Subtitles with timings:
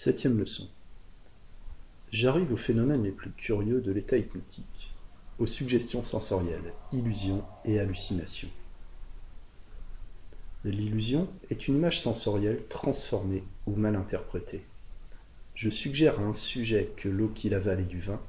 [0.00, 0.68] Septième leçon.
[2.12, 4.94] J'arrive aux phénomènes les plus curieux de l'état hypnotique,
[5.40, 8.48] aux suggestions sensorielles, illusions et hallucinations.
[10.62, 14.62] L'illusion est une image sensorielle transformée ou mal interprétée.
[15.56, 18.20] Je suggère à un sujet que l'eau qu'il avale est du vin,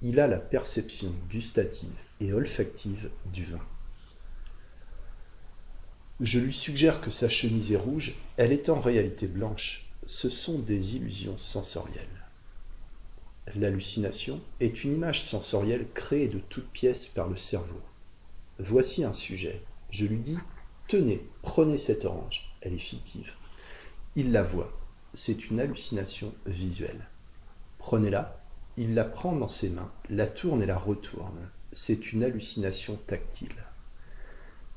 [0.00, 3.60] il a la perception gustative et olfactive du vin.
[6.20, 10.58] Je lui suggère que sa chemise est rouge, elle est en réalité blanche, ce sont
[10.58, 12.26] des illusions sensorielles.
[13.54, 17.80] L'hallucination est une image sensorielle créée de toutes pièces par le cerveau.
[18.58, 19.62] Voici un sujet.
[19.90, 20.36] Je lui dis
[20.88, 22.52] Tenez, prenez cette orange.
[22.60, 23.34] Elle est fictive.
[24.16, 24.72] Il la voit.
[25.14, 27.06] C'est une hallucination visuelle.
[27.78, 28.42] Prenez-la.
[28.76, 31.50] Il la prend dans ses mains, la tourne et la retourne.
[31.70, 33.64] C'est une hallucination tactile.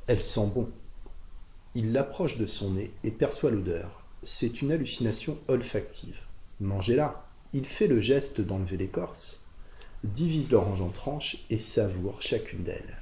[0.05, 0.69] Elle sent bon.
[1.73, 6.19] Il l'approche de son nez et perçoit l'odeur c'est une hallucination olfactive.
[6.59, 7.25] Mangez-la.
[7.53, 9.43] Il fait le geste d'enlever l'écorce,
[10.03, 12.97] divise l'orange en tranches et savoure chacune d'elles.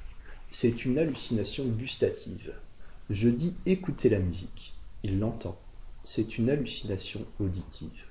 [0.50, 2.53] C'est une hallucination gustative.
[3.09, 4.73] Je dis écoutez la musique.
[5.03, 5.58] Il l'entend.
[6.03, 8.06] C'est une hallucination auditive.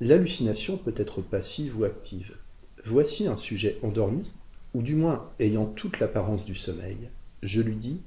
[0.00, 2.36] L'hallucination peut être passive ou active.
[2.84, 4.30] Voici un sujet endormi,
[4.74, 7.08] ou du moins ayant toute l'apparence du sommeil.
[7.42, 8.02] Je lui dis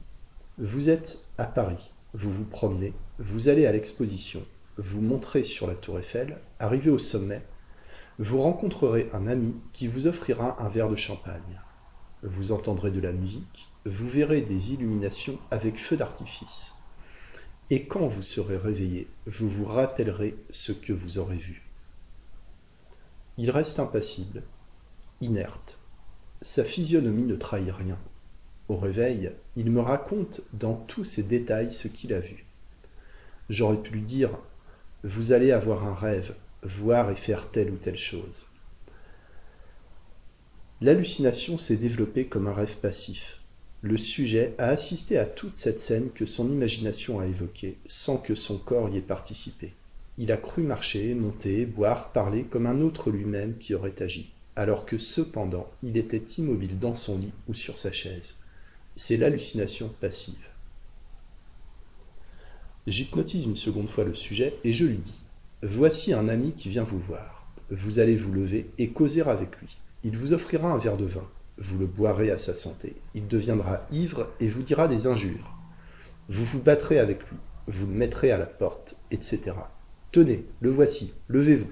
[0.59, 4.43] Vous êtes à Paris vous vous promenez, vous allez à l'exposition,
[4.77, 7.43] vous montrez sur la tour Eiffel, arrivez au sommet,
[8.19, 11.61] vous rencontrerez un ami qui vous offrira un verre de champagne.
[12.23, 16.73] Vous entendrez de la musique, vous verrez des illuminations avec feu d'artifice.
[17.69, 21.63] Et quand vous serez réveillé, vous vous rappellerez ce que vous aurez vu.
[23.37, 24.41] Il reste impassible,
[25.21, 25.77] inerte.
[26.41, 27.99] Sa physionomie ne trahit rien.
[28.69, 32.45] Au réveil, il me raconte dans tous ses détails ce qu'il a vu.
[33.49, 34.31] J'aurais pu lui dire
[35.03, 38.45] Vous allez avoir un rêve, voir et faire telle ou telle chose.
[40.81, 43.39] L'hallucination s'est développée comme un rêve passif.
[43.81, 48.35] Le sujet a assisté à toute cette scène que son imagination a évoquée, sans que
[48.35, 49.73] son corps y ait participé.
[50.17, 54.85] Il a cru marcher, monter, boire, parler comme un autre lui-même qui aurait agi, alors
[54.85, 58.35] que cependant il était immobile dans son lit ou sur sa chaise
[58.97, 60.35] c'est l'hallucination passive.
[62.87, 65.13] J'hypnotise une seconde fois le sujet et je lui dis
[65.61, 67.47] Voici un ami qui vient vous voir.
[67.69, 69.77] Vous allez vous lever et causer avec lui.
[70.03, 71.27] Il vous offrira un verre de vin.
[71.59, 72.95] Vous le boirez à sa santé.
[73.13, 75.55] Il deviendra ivre et vous dira des injures.
[76.27, 77.37] Vous vous battrez avec lui.
[77.67, 79.51] Vous le mettrez à la porte, etc.
[80.11, 81.71] Tenez, le voici, levez-vous.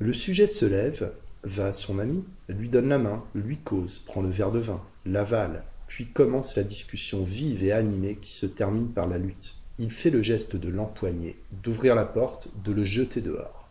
[0.00, 1.12] Le sujet se lève,
[1.44, 4.82] va à son ami, lui donne la main, lui cause, prend le verre de vin,
[5.06, 9.56] l'avale, puis commence la discussion vive et animée qui se termine par la lutte.
[9.78, 13.68] Il fait le geste de l'empoigner, d'ouvrir la porte, de le jeter dehors.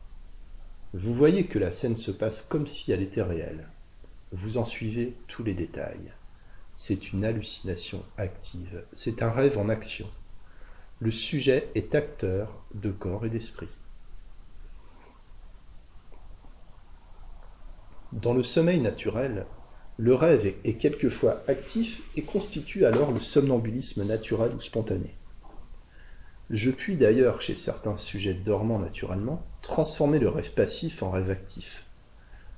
[0.93, 3.67] Vous voyez que la scène se passe comme si elle était réelle.
[4.31, 6.11] Vous en suivez tous les détails.
[6.75, 10.09] C'est une hallucination active, c'est un rêve en action.
[10.99, 13.69] Le sujet est acteur de corps et d'esprit.
[18.11, 19.45] Dans le sommeil naturel,
[19.97, 25.13] le rêve est quelquefois actif et constitue alors le somnambulisme naturel ou spontané.
[26.49, 31.85] Je puis d'ailleurs, chez certains sujets dormants naturellement, transformer le rêve passif en rêve actif.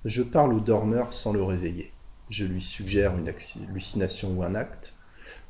[0.05, 1.91] Je parle au dormeur sans le réveiller.
[2.29, 4.93] Je lui suggère une hallucination ou un acte.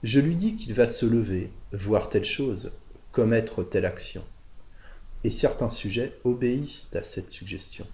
[0.01, 2.71] Je lui dis qu'il va se lever, voir telle chose,
[3.11, 4.23] commettre telle action.
[5.23, 7.85] Et certains sujets obéissent à cette suggestion.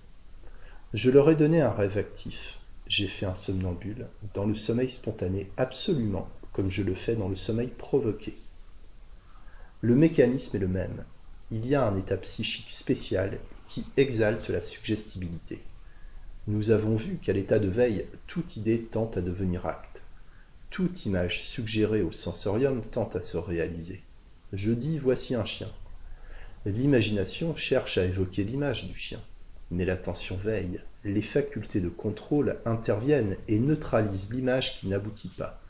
[0.94, 2.61] Je leur ai donné un rêve actif.
[2.92, 7.38] J'ai fait un somnambule dans le sommeil spontané absolument comme je le fais dans le
[7.38, 8.36] sommeil provoqué.
[9.80, 11.06] Le mécanisme est le même.
[11.52, 15.62] Il y a un état psychique spécial qui exalte la suggestibilité.
[16.48, 20.04] Nous avons vu qu'à l'état de veille, toute idée tente à devenir acte.
[20.70, 24.04] Toute image suggérée au sensorium tente à se réaliser.
[24.52, 25.72] Je dis voici un chien.
[26.66, 29.22] L'imagination cherche à évoquer l'image du chien.
[29.72, 35.62] Mais l'attention veille, les facultés de contrôle interviennent et neutralisent l'image qui n'aboutit pas.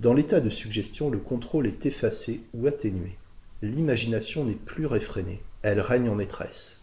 [0.00, 3.16] Dans l'état de suggestion, le contrôle est effacé ou atténué.
[3.62, 6.82] L'imagination n'est plus réfrénée, elle règne en maîtresse.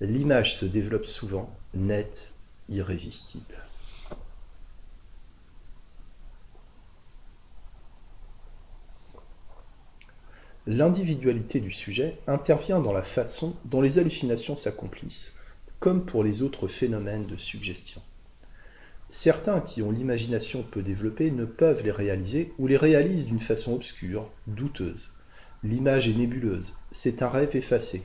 [0.00, 2.32] L'image se développe souvent, nette,
[2.68, 3.54] irrésistible.
[10.66, 15.37] L'individualité du sujet intervient dans la façon dont les hallucinations s'accomplissent,
[15.80, 18.00] comme pour les autres phénomènes de suggestion.
[19.10, 23.74] Certains qui ont l'imagination peu développée ne peuvent les réaliser ou les réalisent d'une façon
[23.74, 25.12] obscure, douteuse.
[25.64, 28.02] L'image est nébuleuse, c'est un rêve effacé.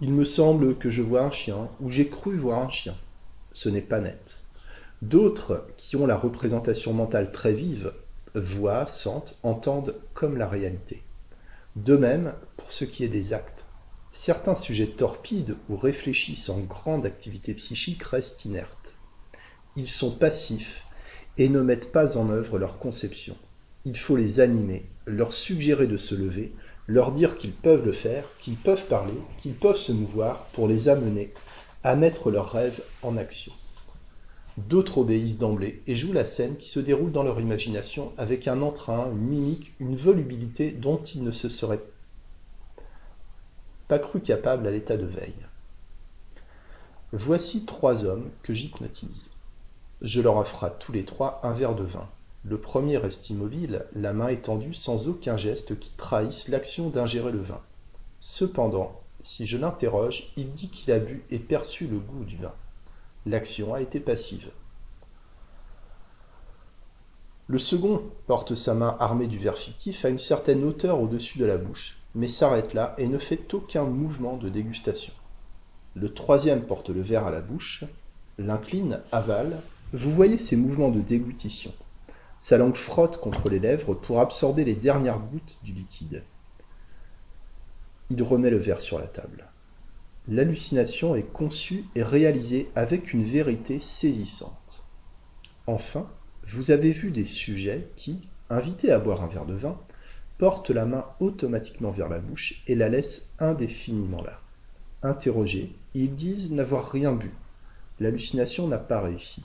[0.00, 2.96] Il me semble que je vois un chien, ou j'ai cru voir un chien.
[3.52, 4.38] Ce n'est pas net.
[5.02, 7.92] D'autres, qui ont la représentation mentale très vive,
[8.34, 11.02] voient, sentent, entendent comme la réalité.
[11.76, 13.57] De même, pour ce qui est des actes,
[14.20, 18.96] certains sujets torpides ou réfléchis sans grande activité psychique restent inertes.
[19.76, 20.84] Ils sont passifs
[21.36, 23.36] et ne mettent pas en œuvre leur conception.
[23.84, 26.52] Il faut les animer, leur suggérer de se lever,
[26.88, 30.88] leur dire qu'ils peuvent le faire, qu'ils peuvent parler, qu'ils peuvent se mouvoir pour les
[30.88, 31.32] amener
[31.84, 33.52] à mettre leurs rêves en action.
[34.56, 38.62] D'autres obéissent d'emblée et jouent la scène qui se déroule dans leur imagination avec un
[38.62, 41.84] entrain, une mimique, une volubilité dont ils ne se seraient
[43.88, 45.46] pas cru capables à l'état de veille.
[47.12, 49.30] Voici trois hommes que j'hypnotise.
[50.02, 52.06] Je leur offre tous les trois un verre de vin.
[52.44, 57.40] Le premier reste immobile, la main étendue sans aucun geste qui trahisse l'action d'ingérer le
[57.40, 57.60] vin.
[58.20, 62.52] Cependant, si je l'interroge, il dit qu'il a bu et perçu le goût du vin.
[63.26, 64.50] L'action a été passive.
[67.48, 71.46] Le second porte sa main armée du verre fictif à une certaine hauteur au-dessus de
[71.46, 75.12] la bouche, mais s'arrête là et ne fait aucun mouvement de dégustation.
[75.94, 77.84] Le troisième porte le verre à la bouche,
[78.38, 79.60] l'incline, avale.
[79.92, 81.72] Vous voyez ces mouvements de déglutition.
[82.40, 86.22] Sa langue frotte contre les lèvres pour absorber les dernières gouttes du liquide.
[88.10, 89.48] Il remet le verre sur la table
[90.28, 94.84] l'hallucination est conçue et réalisée avec une vérité saisissante.
[95.66, 96.08] Enfin,
[96.46, 99.78] vous avez vu des sujets qui, invités à boire un verre de vin,
[100.38, 104.40] portent la main automatiquement vers la bouche et la laissent indéfiniment là.
[105.02, 107.30] Interrogés, ils disent n'avoir rien bu.
[108.00, 109.44] L'hallucination n'a pas réussi.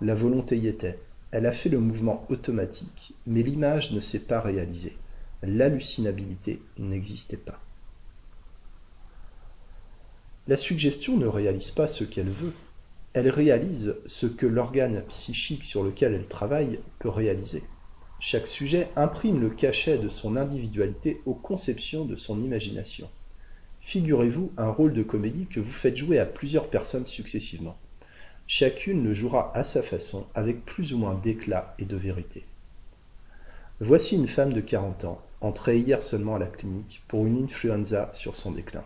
[0.00, 0.98] La volonté y était.
[1.32, 4.96] Elle a fait le mouvement automatique, mais l'image ne s'est pas réalisée.
[5.42, 7.60] L'hallucinabilité n'existait pas.
[10.48, 12.52] La suggestion ne réalise pas ce qu'elle veut,
[13.14, 17.62] elle réalise ce que l'organe psychique sur lequel elle travaille peut réaliser.
[18.18, 23.10] Chaque sujet imprime le cachet de son individualité aux conceptions de son imagination.
[23.80, 27.76] Figurez-vous un rôle de comédie que vous faites jouer à plusieurs personnes successivement.
[28.46, 32.46] Chacune le jouera à sa façon, avec plus ou moins d'éclat et de vérité.
[33.80, 38.10] Voici une femme de 40 ans, entrée hier seulement à la clinique pour une influenza
[38.14, 38.84] sur son déclin.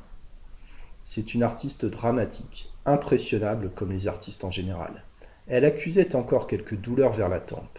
[1.05, 5.05] C'est une artiste dramatique, impressionnable comme les artistes en général.
[5.47, 7.79] Elle accusait encore quelques douleurs vers la tempe.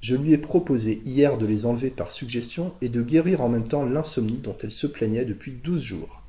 [0.00, 3.66] Je lui ai proposé hier de les enlever par suggestion et de guérir en même
[3.66, 6.22] temps l'insomnie dont elle se plaignait depuis douze jours.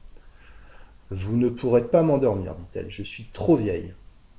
[1.12, 3.94] Vous ne pourrez pas m'endormir, dit-elle, je suis trop vieille.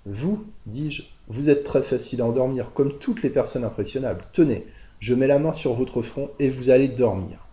[0.07, 4.25] Vous, dis-je, vous êtes très facile à endormir, comme toutes les personnes impressionnables.
[4.33, 4.67] Tenez,
[5.01, 7.47] je mets la main sur votre front et vous allez dormir.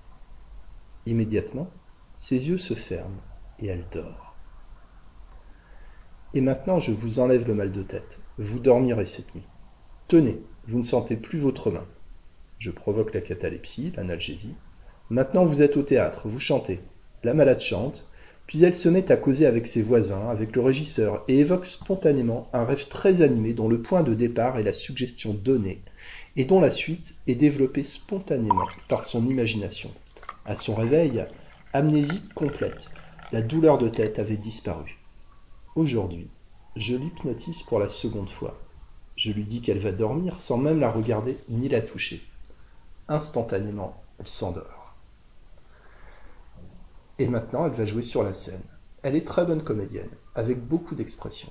[1.05, 1.69] Immédiatement,
[2.17, 3.21] ses yeux se ferment
[3.59, 4.35] et elle dort.
[6.33, 8.21] Et maintenant je vous enlève le mal de tête.
[8.37, 9.45] Vous dormirez cette nuit.
[10.07, 11.85] Tenez, vous ne sentez plus votre main.
[12.59, 14.53] Je provoque la catalepsie, l'analgésie.
[15.09, 16.79] Maintenant vous êtes au théâtre, vous chantez.
[17.23, 18.07] La malade chante,
[18.45, 22.47] puis elle se met à causer avec ses voisins, avec le régisseur, et évoque spontanément
[22.53, 25.81] un rêve très animé dont le point de départ est la suggestion donnée,
[26.35, 29.89] et dont la suite est développée spontanément par son imagination.
[30.45, 31.25] À son réveil,
[31.73, 32.91] amnésie complète,
[33.31, 34.99] la douleur de tête avait disparu.
[35.75, 36.27] Aujourd'hui,
[36.75, 38.64] je l'hypnotise pour la seconde fois.
[39.15, 42.21] Je lui dis qu'elle va dormir sans même la regarder ni la toucher.
[43.07, 44.95] Instantanément, elle s'endort.
[47.17, 48.63] Et maintenant, elle va jouer sur la scène.
[49.03, 51.49] Elle est très bonne comédienne, avec beaucoup d'expression.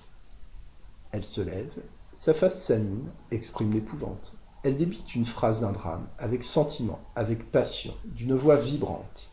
[1.12, 1.72] Elle se lève,
[2.14, 4.34] sa face s'anime, exprime l'épouvante.
[4.62, 9.30] Elle débite une phrase d'un drame, avec sentiment, avec passion, d'une voix vibrante.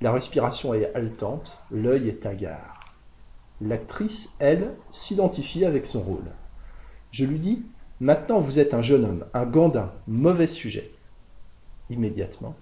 [0.00, 2.94] La respiration est haletante, l'œil est hagard.
[3.60, 6.30] L'actrice, elle, s'identifie avec son rôle.
[7.10, 7.62] Je lui dis
[8.00, 10.92] Maintenant vous êtes un jeune homme, un gandin, mauvais sujet.
[11.90, 12.54] Immédiatement,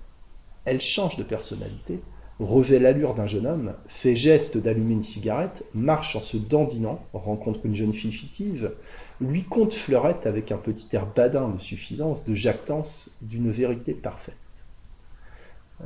[0.65, 2.01] elle change de personnalité,
[2.41, 7.67] revêt l'allure d'un jeune homme, fait geste d'allumer une cigarette, marche en se dandinant, rencontre
[7.67, 8.73] une jeune fille fictive,
[9.21, 14.35] lui compte fleurette avec un petit air badin de suffisance, de jactance, d'une vérité parfaite.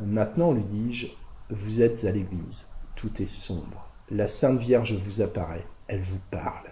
[0.01, 1.09] Maintenant, lui dis-je,
[1.51, 3.89] vous êtes à l'église, tout est sombre.
[4.11, 6.71] La Sainte Vierge vous apparaît, elle vous parle.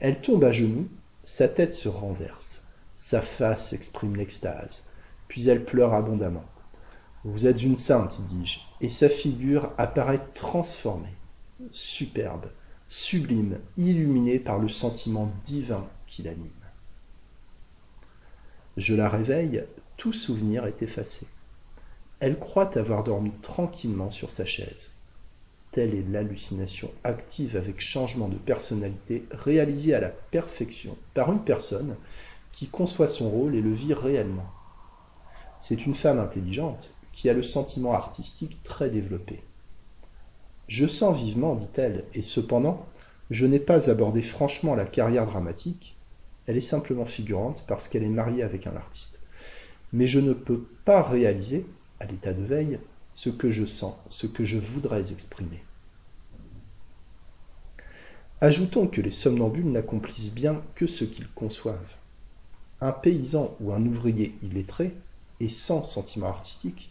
[0.00, 0.88] Elle tombe à genoux,
[1.24, 2.64] sa tête se renverse,
[2.96, 4.88] sa face exprime l'extase,
[5.28, 6.46] puis elle pleure abondamment.
[7.24, 11.14] Vous êtes une sainte, dis-je, et sa figure apparaît transformée,
[11.70, 12.46] superbe,
[12.88, 16.48] sublime, illuminée par le sentiment divin qui l'anime.
[18.78, 19.64] Je la réveille,
[19.98, 21.26] tout souvenir est effacé.
[22.20, 24.99] Elle croit avoir dormi tranquillement sur sa chaise.
[25.72, 31.96] Telle est l'hallucination active avec changement de personnalité réalisée à la perfection par une personne
[32.52, 34.50] qui conçoit son rôle et le vit réellement.
[35.60, 39.42] C'est une femme intelligente qui a le sentiment artistique très développé.
[40.66, 42.86] Je sens vivement, dit-elle, et cependant,
[43.30, 45.96] je n'ai pas abordé franchement la carrière dramatique,
[46.46, 49.20] elle est simplement figurante parce qu'elle est mariée avec un artiste.
[49.92, 51.64] Mais je ne peux pas réaliser,
[52.00, 52.80] à l'état de veille,
[53.22, 55.62] ce que je sens, ce que je voudrais exprimer.
[58.40, 61.96] Ajoutons que les somnambules n'accomplissent bien que ce qu'ils conçoivent.
[62.80, 64.96] Un paysan ou un ouvrier illettré,
[65.38, 66.90] et sans sentiment artistique,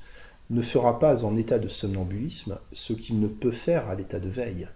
[0.51, 4.29] ne fera pas en état de somnambulisme ce qu'il ne peut faire à l'état de
[4.29, 4.67] veille.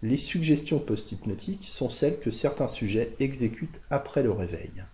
[0.00, 4.84] Les suggestions post-hypnotiques sont celles que certains sujets exécutent après le réveil.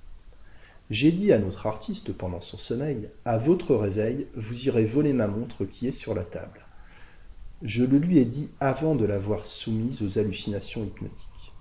[0.90, 5.28] J'ai dit à notre artiste pendant son sommeil À votre réveil, vous irez voler ma
[5.28, 6.66] montre qui est sur la table.
[7.62, 11.52] Je le lui ai dit avant de l'avoir soumise aux hallucinations hypnotiques.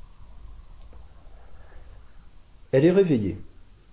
[2.72, 3.38] Elle est réveillée.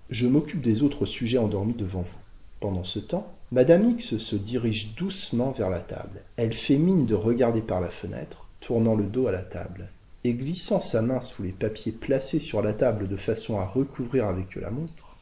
[0.08, 2.18] Je m'occupe des autres sujets endormis devant vous.
[2.60, 6.22] Pendant ce temps, Madame X se dirige doucement vers la table.
[6.36, 9.90] Elle fait mine de regarder par la fenêtre, tournant le dos à la table,
[10.24, 14.26] et glissant sa main sous les papiers placés sur la table de façon à recouvrir
[14.26, 15.15] avec eux la montre.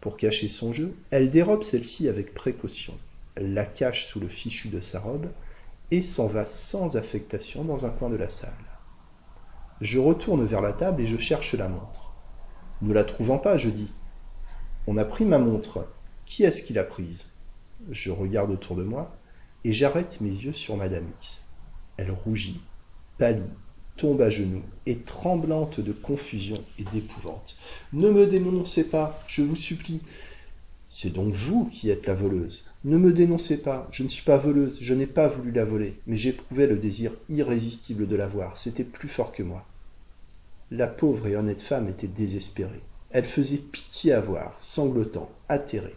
[0.00, 2.94] Pour cacher son jeu, elle dérobe celle-ci avec précaution,
[3.36, 5.26] la cache sous le fichu de sa robe,
[5.90, 8.52] et s'en va sans affectation dans un coin de la salle.
[9.80, 12.12] Je retourne vers la table et je cherche la montre.
[12.82, 13.90] Ne la trouvant pas, je dis
[14.86, 15.86] On a pris ma montre.
[16.26, 17.28] Qui est-ce qui l'a prise?
[17.90, 19.16] Je regarde autour de moi
[19.64, 21.46] et j'arrête mes yeux sur Madame X.
[21.96, 22.60] Elle rougit,
[23.18, 23.54] pâlit,
[23.98, 27.58] tombe à genoux, et tremblante de confusion et d'épouvante.
[27.92, 30.00] Ne me dénoncez pas, je vous supplie.
[30.88, 32.70] C'est donc vous qui êtes la voleuse.
[32.84, 35.98] Ne me dénoncez pas, je ne suis pas voleuse, je n'ai pas voulu la voler,
[36.06, 39.66] mais j'éprouvais le désir irrésistible de la voir, c'était plus fort que moi.
[40.70, 42.80] La pauvre et honnête femme était désespérée.
[43.10, 45.96] Elle faisait pitié à voir, sanglotant, atterrée.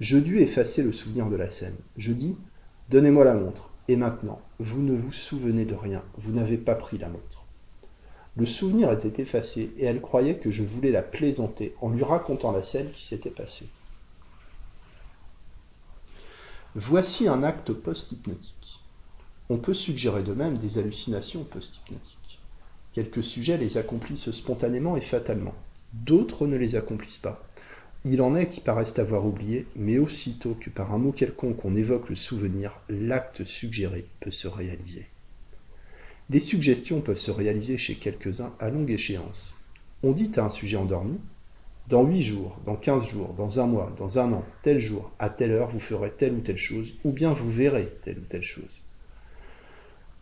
[0.00, 1.76] Je dus effacer le souvenir de la scène.
[1.96, 2.36] Je dis
[2.90, 3.67] Donnez-moi la montre.
[3.88, 7.44] Et maintenant, vous ne vous souvenez de rien, vous n'avez pas pris la montre.
[8.36, 12.52] Le souvenir était effacé et elle croyait que je voulais la plaisanter en lui racontant
[12.52, 13.68] la scène qui s'était passée.
[16.74, 18.80] Voici un acte post-hypnotique.
[19.48, 22.40] On peut suggérer de même des hallucinations post-hypnotiques.
[22.92, 25.54] Quelques sujets les accomplissent spontanément et fatalement.
[25.94, 27.42] D'autres ne les accomplissent pas.
[28.04, 31.74] Il en est qui paraissent avoir oublié, mais aussitôt que par un mot quelconque on
[31.74, 35.06] évoque le souvenir, l'acte suggéré peut se réaliser.
[36.30, 39.58] Les suggestions peuvent se réaliser chez quelques-uns à longue échéance.
[40.02, 41.18] On dit à un sujet endormi
[41.88, 45.28] Dans huit jours, dans quinze jours, dans un mois, dans un an, tel jour, à
[45.28, 48.42] telle heure, vous ferez telle ou telle chose, ou bien vous verrez telle ou telle
[48.42, 48.82] chose.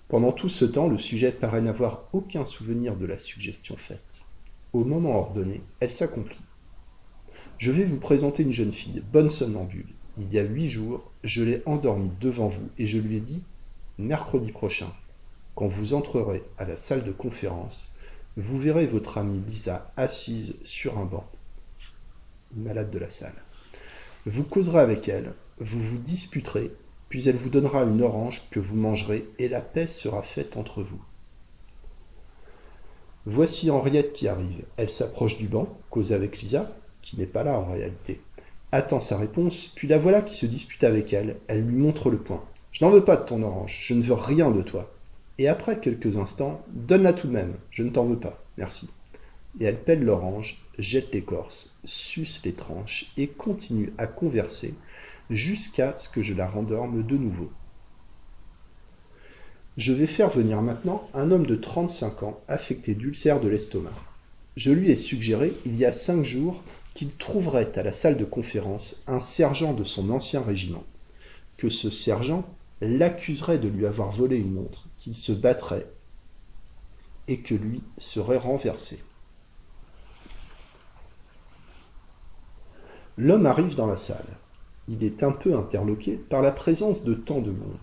[0.09, 4.23] Pendant tout ce temps, le sujet paraît n'avoir aucun souvenir de la suggestion faite.
[4.73, 6.46] Au moment ordonné, elle s'accomplit.
[7.59, 9.89] Je vais vous présenter une jeune fille, bonne somnambule.
[10.19, 13.43] Il y a huit jours, je l'ai endormie devant vous et je lui ai dit
[13.97, 14.93] Mercredi prochain,
[15.55, 17.95] quand vous entrerez à la salle de conférence,
[18.37, 21.27] vous verrez votre amie Lisa assise sur un banc,
[22.55, 23.35] malade de la salle.
[24.27, 26.71] Vous causerez avec elle, vous vous disputerez,
[27.09, 30.83] puis elle vous donnera une orange que vous mangerez et la paix sera faite entre
[30.83, 31.03] vous.
[33.25, 34.63] Voici Henriette qui arrive.
[34.77, 36.71] Elle s'approche du banc, cause avec Lisa,
[37.07, 38.21] qui n'est pas là en réalité,
[38.73, 42.19] attend sa réponse, puis la voilà qui se dispute avec elle, elle lui montre le
[42.19, 42.45] poing.
[42.73, 44.93] Je n'en veux pas de ton orange, je ne veux rien de toi.
[45.39, 48.91] Et après quelques instants, donne-la tout de même, je ne t'en veux pas, merci.
[49.61, 54.75] Et elle pèle l'orange, jette l'écorce, suce les tranches et continue à converser
[55.31, 57.51] jusqu'à ce que je la rendorme de nouveau.
[59.77, 63.93] Je vais faire venir maintenant un homme de 35 ans affecté d'ulcère de l'estomac.
[64.57, 66.63] Je lui ai suggéré, il y a cinq jours,
[66.97, 70.83] qu'il trouverait à la salle de conférence un sergent de son ancien régiment,
[71.59, 72.49] que ce sergent
[72.81, 75.87] l'accuserait de lui avoir volé une montre, qu'il se battrait
[77.29, 79.05] et que lui serait renversé.
[83.19, 84.39] L'homme arrive dans la salle.
[84.89, 87.77] Il est un peu interloqué par la présence de tant de monde.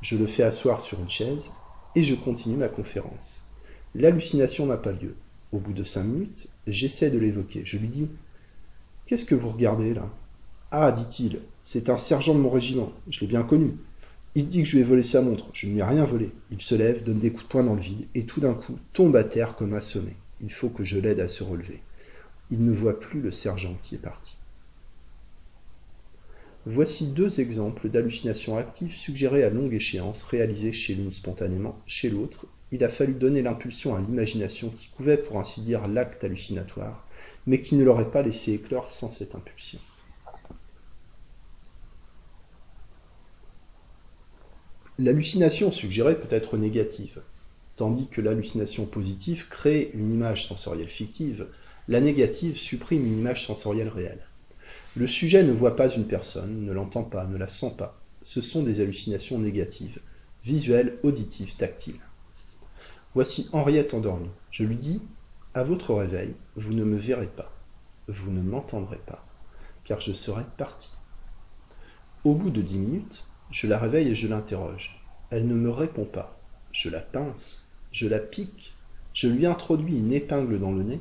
[0.00, 1.50] Je le fais asseoir sur une chaise
[1.94, 3.50] et je continue ma conférence.
[3.94, 5.14] L'hallucination n'a pas lieu.
[5.52, 7.62] Au bout de cinq minutes, j'essaie de l'évoquer.
[7.64, 8.08] Je lui dis
[9.06, 10.08] Qu'est-ce que vous regardez là?
[10.70, 12.92] Ah, dit-il, c'est un sergent de mon régiment.
[13.08, 13.72] Je l'ai bien connu.
[14.34, 15.48] Il dit que je lui ai volé sa montre.
[15.54, 16.30] Je ne lui ai rien volé.
[16.50, 18.78] Il se lève, donne des coups de poing dans le vide et tout d'un coup
[18.92, 20.12] tombe à terre comme assommé.
[20.40, 21.80] Il faut que je l'aide à se relever.
[22.50, 24.36] Il ne voit plus le sergent qui est parti.
[26.66, 32.46] Voici deux exemples d'hallucinations actives suggérées à longue échéance, réalisées chez l'une spontanément, chez l'autre.
[32.70, 37.06] Il a fallu donner l'impulsion à l'imagination qui couvait pour ainsi dire l'acte hallucinatoire,
[37.46, 39.78] mais qui ne l'aurait pas laissé éclore sans cette impulsion.
[44.98, 47.22] L'hallucination suggérée peut être négative,
[47.76, 51.46] tandis que l'hallucination positive crée une image sensorielle fictive,
[51.86, 54.26] la négative supprime une image sensorielle réelle.
[54.96, 57.98] Le sujet ne voit pas une personne, ne l'entend pas, ne la sent pas.
[58.24, 60.00] Ce sont des hallucinations négatives,
[60.42, 62.00] visuelles, auditives, tactiles.
[63.14, 64.30] Voici Henriette endormie.
[64.50, 65.00] Je lui dis
[65.54, 67.50] À votre réveil, vous ne me verrez pas,
[68.06, 69.26] vous ne m'entendrez pas,
[69.84, 70.92] car je serai parti.
[72.24, 75.02] Au bout de dix minutes, je la réveille et je l'interroge.
[75.30, 76.38] Elle ne me répond pas.
[76.70, 78.74] Je la pince, je la pique,
[79.14, 81.00] je lui introduis une épingle dans le nez,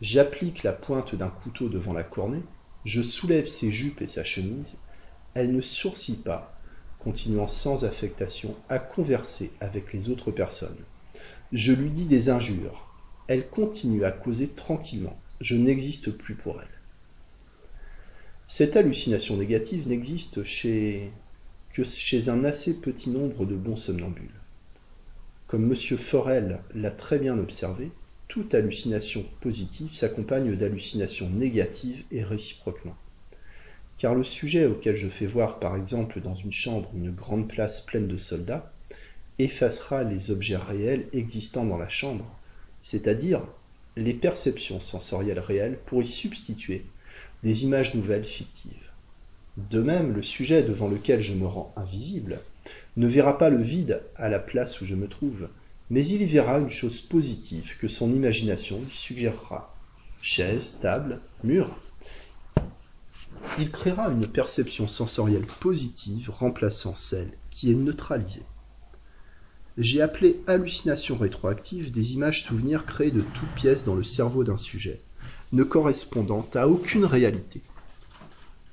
[0.00, 2.42] j'applique la pointe d'un couteau devant la cornée,
[2.86, 4.78] je soulève ses jupes et sa chemise.
[5.34, 6.58] Elle ne sourcille pas,
[6.98, 10.84] continuant sans affectation à converser avec les autres personnes.
[11.52, 12.88] Je lui dis des injures.
[13.26, 15.20] Elle continue à causer tranquillement.
[15.42, 16.68] Je n'existe plus pour elle.
[18.48, 24.40] Cette hallucination négative n'existe que chez un assez petit nombre de bons somnambules.
[25.46, 25.76] Comme M.
[25.98, 27.90] Forel l'a très bien observé,
[28.28, 32.96] toute hallucination positive s'accompagne d'hallucinations négatives et réciproquement.
[33.98, 37.82] Car le sujet auquel je fais voir par exemple dans une chambre une grande place
[37.82, 38.71] pleine de soldats
[39.38, 42.26] effacera les objets réels existant dans la chambre,
[42.82, 43.42] c'est-à-dire
[43.96, 46.84] les perceptions sensorielles réelles pour y substituer
[47.42, 48.72] des images nouvelles fictives.
[49.56, 52.40] De même, le sujet devant lequel je me rends invisible
[52.96, 55.48] ne verra pas le vide à la place où je me trouve,
[55.90, 59.74] mais il y verra une chose positive que son imagination lui suggérera.
[60.22, 61.68] Chaise, table, mur.
[63.58, 68.44] Il créera une perception sensorielle positive remplaçant celle qui est neutralisée.
[69.78, 74.58] J'ai appelé hallucination rétroactive des images souvenirs créées de toutes pièces dans le cerveau d'un
[74.58, 75.00] sujet,
[75.52, 77.62] ne correspondant à aucune réalité.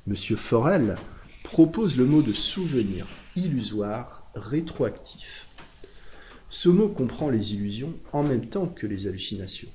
[0.07, 0.97] Monsieur Forel
[1.43, 3.07] propose le mot de souvenir
[3.37, 5.47] illusoire rétroactif.
[6.49, 9.69] Ce mot comprend les illusions en même temps que les hallucinations.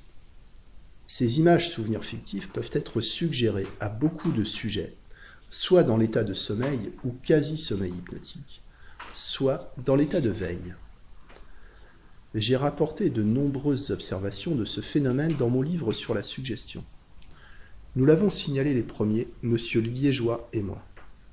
[1.07, 4.93] Ces images souvenirs fictifs peuvent être suggérées à beaucoup de sujets,
[5.49, 8.61] soit dans l'état de sommeil ou quasi-sommeil hypnotique,
[9.13, 10.75] soit dans l'état de veille.
[12.37, 16.83] J'ai rapporté de nombreuses observations de ce phénomène dans mon livre sur la suggestion.
[17.95, 19.55] Nous l'avons signalé les premiers, M.
[19.75, 20.85] Liégeois et moi.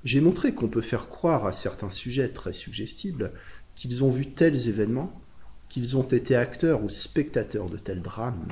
[0.05, 3.33] J'ai montré qu'on peut faire croire à certains sujets très suggestibles
[3.75, 5.11] qu'ils ont vu tels événements
[5.67, 8.47] qu'ils ont été acteurs ou spectateurs de tels drames.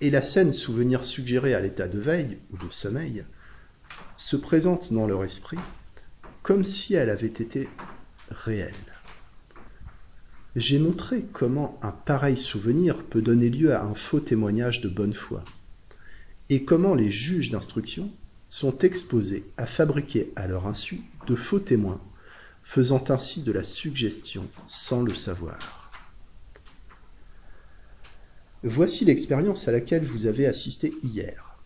[0.00, 3.26] Et la scène souvenir suggérée à l'état de veille ou de sommeil
[4.16, 5.58] se présente dans leur esprit
[6.42, 7.68] comme si elle avait été
[8.30, 8.89] réelle.
[10.56, 15.12] J'ai montré comment un pareil souvenir peut donner lieu à un faux témoignage de bonne
[15.12, 15.44] foi,
[16.48, 18.10] et comment les juges d'instruction
[18.48, 22.00] sont exposés à fabriquer à leur insu de faux témoins
[22.62, 25.90] faisant ainsi de la suggestion sans le savoir.
[28.62, 31.58] Voici l'expérience à laquelle vous avez assisté hier.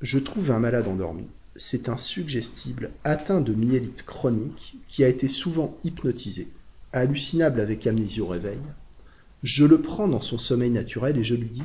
[0.00, 1.28] Je trouve un malade endormi.
[1.56, 6.48] C'est un suggestible atteint de myélite chronique qui a été souvent hypnotisé,
[6.92, 8.58] hallucinable avec amnésie au réveil.
[9.42, 11.62] Je le prends dans son sommeil naturel et je lui dis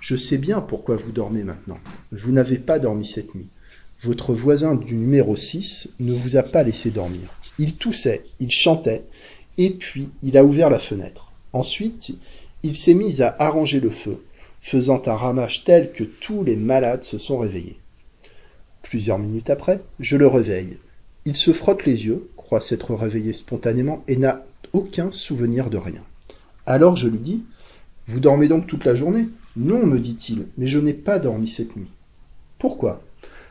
[0.00, 1.78] Je sais bien pourquoi vous dormez maintenant.
[2.12, 3.48] Vous n'avez pas dormi cette nuit.
[4.02, 7.28] Votre voisin du numéro 6 ne vous a pas laissé dormir.
[7.58, 9.04] Il toussait, il chantait,
[9.58, 11.32] et puis il a ouvert la fenêtre.
[11.52, 12.12] Ensuite,
[12.62, 14.22] il s'est mis à arranger le feu,
[14.60, 17.78] faisant un ramage tel que tous les malades se sont réveillés.
[18.82, 20.76] Plusieurs minutes après, je le réveille.
[21.24, 24.44] Il se frotte les yeux, croit s'être réveillé spontanément et n'a
[24.76, 26.02] aucun souvenir de rien.
[26.66, 27.42] Alors je lui dis
[28.06, 29.28] Vous dormez donc toute la journée?
[29.56, 31.90] Non, me dit-il, mais je n'ai pas dormi cette nuit.
[32.58, 33.02] Pourquoi?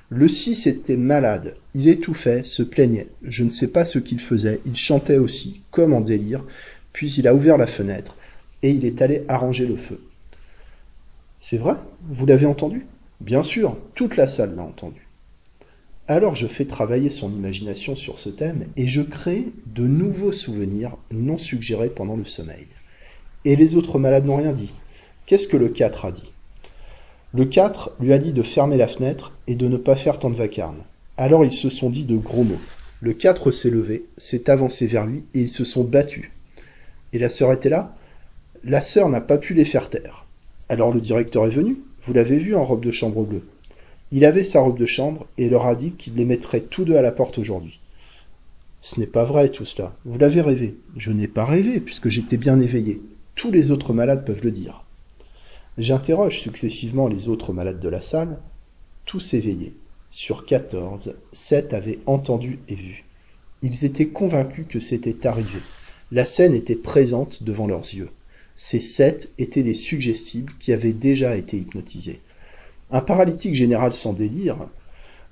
[0.10, 3.08] Le 6 était malade, il étouffait, se plaignait.
[3.24, 6.44] Je ne sais pas ce qu'il faisait, il chantait aussi, comme en délire,
[6.94, 8.16] puis il a ouvert la fenêtre,
[8.62, 10.00] et il est allé arranger le feu.
[11.40, 11.74] C'est vrai?
[12.08, 12.86] Vous l'avez entendu?
[13.20, 15.05] Bien sûr, toute la salle l'a entendu.
[16.08, 20.98] Alors je fais travailler son imagination sur ce thème et je crée de nouveaux souvenirs
[21.12, 22.68] non suggérés pendant le sommeil.
[23.44, 24.72] Et les autres malades n'ont rien dit.
[25.26, 26.32] Qu'est-ce que le 4 a dit?
[27.34, 30.30] Le 4 lui a dit de fermer la fenêtre et de ne pas faire tant
[30.30, 30.84] de vacarme.
[31.18, 32.62] Alors ils se sont dit de gros mots.
[33.02, 36.30] Le 4 s'est levé, s'est avancé vers lui et ils se sont battus.
[37.13, 37.96] Et la sœur était là?
[38.63, 40.28] La sœur n'a pas pu les faire taire.
[40.70, 43.44] Alors le directeur est venu, vous l'avez vu en robe de chambre bleue.
[44.15, 46.95] Il avait sa robe de chambre et leur a dit qu'il les mettrait tous deux
[46.95, 47.82] à la porte aujourd'hui.
[48.80, 49.93] Ce n'est pas vrai tout cela.
[50.06, 50.78] Vous l'avez rêvé.
[50.95, 53.01] Je n'ai pas rêvé puisque j'étais bien éveillé.
[53.36, 54.86] Tous les autres malades peuvent le dire.
[55.78, 58.39] J'interroge successivement les autres malades de la salle,
[59.04, 59.73] tous éveillés.
[60.10, 63.04] Sur quatorze, sept avaient entendu et vu.
[63.63, 65.60] Ils étaient convaincus que c'était arrivé.
[66.13, 68.12] La scène était présente devant leurs yeux.
[68.56, 72.21] Ces sept étaient des suggestibles qui avaient déjà été hypnotisés.
[72.91, 74.58] Un paralytique général sans délire,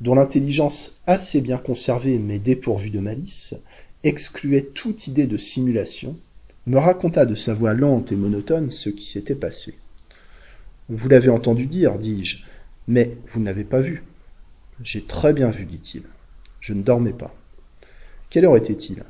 [0.01, 3.55] dont l'intelligence assez bien conservée mais dépourvue de malice,
[4.03, 6.17] excluait toute idée de simulation,
[6.65, 9.75] me raconta de sa voix lente et monotone ce qui s'était passé.
[10.89, 12.43] Vous l'avez entendu dire, dis-je,
[12.87, 14.03] mais vous ne l'avez pas vu.
[14.81, 16.03] J'ai très bien vu, dit-il.
[16.59, 17.33] Je ne dormais pas.
[18.29, 19.03] Quelle heure était-il?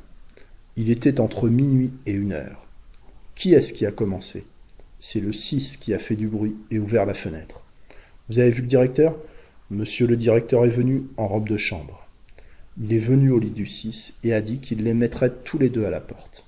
[0.76, 2.66] Il était entre minuit et une heure.
[3.34, 4.46] Qui est-ce qui a commencé?
[5.00, 7.63] C'est le 6 qui a fait du bruit et ouvert la fenêtre.
[8.30, 9.14] Vous avez vu le directeur?
[9.70, 12.06] Monsieur le directeur est venu en robe de chambre.
[12.82, 15.68] Il est venu au lit du 6 et a dit qu'il les mettrait tous les
[15.68, 16.46] deux à la porte.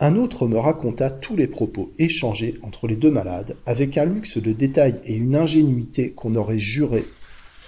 [0.00, 4.36] Un autre me raconta tous les propos échangés entre les deux malades, avec un luxe
[4.36, 7.06] de détails et une ingénuité qu'on aurait juré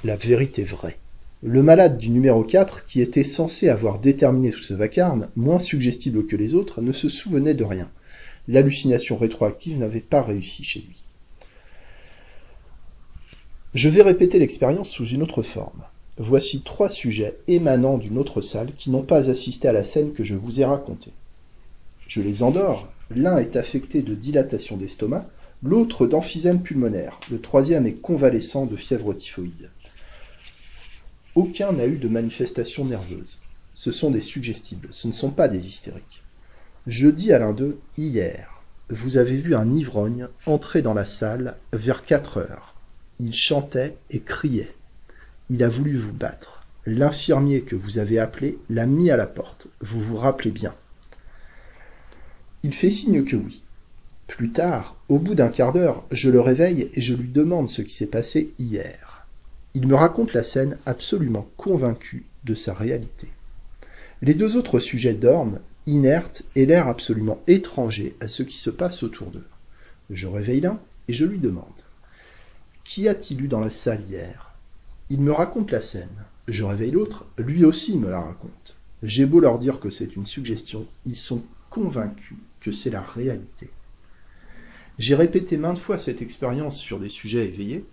[0.05, 0.99] la vérité vraie.
[1.43, 6.27] Le malade du numéro 4, qui était censé avoir déterminé tout ce vacarme, moins suggestible
[6.27, 7.89] que les autres, ne se souvenait de rien.
[8.49, 11.06] L'hallucination rétroactive n'avait pas réussi chez lui.
[13.77, 15.83] Je vais répéter l'expérience sous une autre forme.
[16.17, 20.25] Voici trois sujets émanant d'une autre salle qui n'ont pas assisté à la scène que
[20.25, 21.13] je vous ai racontée.
[22.09, 22.89] Je les endors.
[23.15, 25.27] L'un est affecté de dilatation d'estomac,
[25.63, 29.69] l'autre d'emphysème pulmonaire, le troisième est convalescent de fièvre typhoïde.
[31.35, 33.43] Aucun n'a eu de manifestation nerveuse.
[33.75, 36.25] Ce sont des suggestibles, ce ne sont pas des hystériques.
[36.87, 41.59] Je dis à l'un d'eux, hier, vous avez vu un ivrogne entrer dans la salle
[41.75, 42.76] vers quatre heures.
[43.19, 44.75] Il chantait et criait.
[45.49, 46.67] Il a voulu vous battre.
[46.85, 49.69] L'infirmier que vous avez appelé l'a mis à la porte.
[49.81, 50.75] Vous vous rappelez bien.
[52.63, 53.63] Il fait signe que oui.
[54.27, 57.83] Plus tard, au bout d'un quart d'heure, je le réveille et je lui demande ce
[57.83, 59.27] qui s'est passé hier.
[59.75, 63.29] Il me raconte la scène absolument convaincu de sa réalité.
[64.23, 69.03] Les deux autres sujets dorment, inertes et l'air absolument étranger à ce qui se passe
[69.03, 69.47] autour d'eux.
[70.11, 71.76] Je réveille l'un et je lui demande
[72.89, 74.55] Qu'y a-t-il eu dans la salle hier?
[75.11, 76.25] Il me raconte la scène.
[76.47, 78.77] Je réveille l'autre, lui aussi me la raconte.
[79.03, 83.71] J'ai beau leur dire que c'est une suggestion, ils sont convaincus que c'est la réalité.
[85.01, 87.85] J'ai répété maintes fois cette expérience sur des sujets éveillés,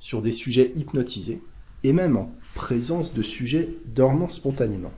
[0.00, 1.40] sur des sujets hypnotisés,
[1.84, 4.92] et même en présence de sujets dormant spontanément.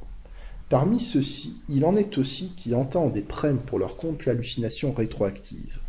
[0.71, 5.81] Parmi ceux-ci, il en est aussi qui entendent et prennent pour leur compte l'hallucination rétroactive.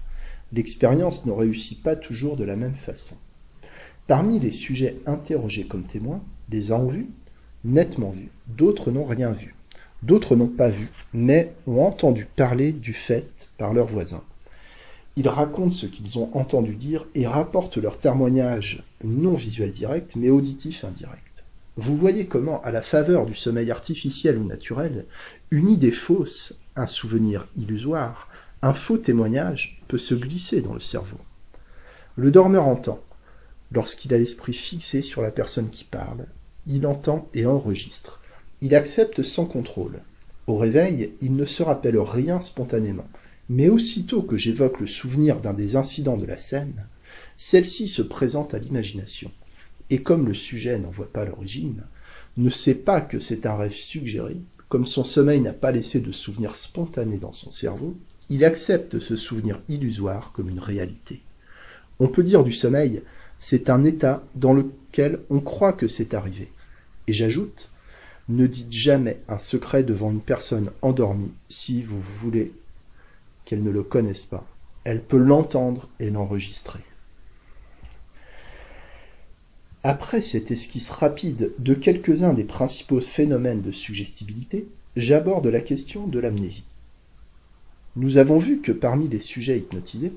[0.51, 3.15] L'expérience ne réussit pas toujours de la même façon.
[4.07, 7.09] Parmi les sujets interrogés comme témoins, les uns ont vu,
[7.63, 9.55] nettement vu, d'autres n'ont rien vu.
[10.03, 14.23] D'autres n'ont pas vu, mais ont entendu parler du fait par leurs voisins.
[15.15, 20.29] Ils racontent ce qu'ils ont entendu dire et rapportent leur témoignage non visuel direct, mais
[20.29, 21.43] auditif indirect.
[21.77, 25.05] Vous voyez comment, à la faveur du sommeil artificiel ou naturel,
[25.49, 28.29] une idée fausse, un souvenir illusoire,
[28.61, 31.17] un faux témoignage peut se glisser dans le cerveau.
[32.15, 32.99] Le dormeur entend.
[33.75, 36.27] Lorsqu'il a l'esprit fixé sur la personne qui parle,
[36.65, 38.21] il entend et enregistre.
[38.61, 39.99] Il accepte sans contrôle.
[40.47, 43.09] Au réveil, il ne se rappelle rien spontanément,
[43.49, 46.87] mais aussitôt que j'évoque le souvenir d'un des incidents de la scène,
[47.35, 49.29] celle-ci se présente à l'imagination,
[49.89, 51.83] et comme le sujet n'en voit pas l'origine,
[52.37, 54.37] ne sait pas que c'est un rêve suggéré,
[54.69, 57.97] comme son sommeil n'a pas laissé de souvenir spontané dans son cerveau,
[58.29, 61.21] il accepte ce souvenir illusoire comme une réalité.
[61.99, 63.03] On peut dire du sommeil,
[63.47, 66.49] c'est un état dans lequel on croit que c'est arrivé.
[67.05, 67.69] Et j'ajoute,
[68.27, 72.53] ne dites jamais un secret devant une personne endormie si vous voulez
[73.45, 74.47] qu'elle ne le connaisse pas.
[74.83, 76.79] Elle peut l'entendre et l'enregistrer.
[79.83, 86.17] Après cette esquisse rapide de quelques-uns des principaux phénomènes de suggestibilité, j'aborde la question de
[86.17, 86.65] l'amnésie.
[87.95, 90.13] Nous avons vu que parmi les sujets hypnotisés,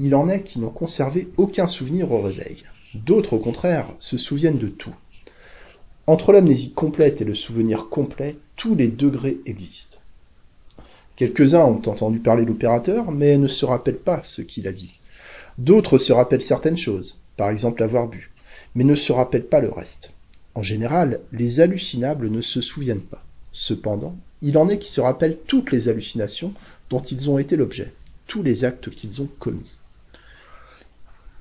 [0.00, 2.64] il en est qui n'ont conservé aucun souvenir au réveil.
[2.94, 4.94] D'autres, au contraire, se souviennent de tout.
[6.06, 9.98] Entre l'amnésie complète et le souvenir complet, tous les degrés existent.
[11.16, 14.98] Quelques-uns ont entendu parler l'opérateur, mais ne se rappellent pas ce qu'il a dit.
[15.58, 18.32] D'autres se rappellent certaines choses, par exemple avoir bu,
[18.74, 20.12] mais ne se rappellent pas le reste.
[20.56, 23.24] En général, les hallucinables ne se souviennent pas.
[23.52, 26.52] Cependant, il en est qui se rappellent toutes les hallucinations
[26.90, 27.92] dont ils ont été l'objet,
[28.26, 29.76] tous les actes qu'ils ont commis.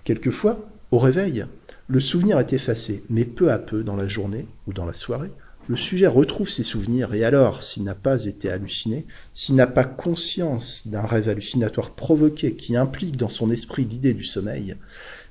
[0.03, 0.59] Quelquefois,
[0.91, 1.45] Au réveil,
[1.87, 5.31] le souvenir est effacé, mais peu à peu, dans la journée ou dans la soirée,
[5.69, 9.85] le sujet retrouve ses souvenirs, et alors, s'il n'a pas été halluciné, s'il n'a pas
[9.85, 14.75] conscience d'un rêve hallucinatoire provoqué qui implique dans son esprit l'idée du sommeil,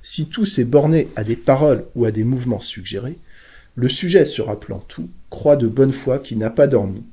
[0.01, 3.19] si tout s'est borné à des paroles ou à des mouvements suggérés,
[3.75, 7.03] le sujet, se rappelant tout, croit de bonne foi qu'il n'a pas dormi,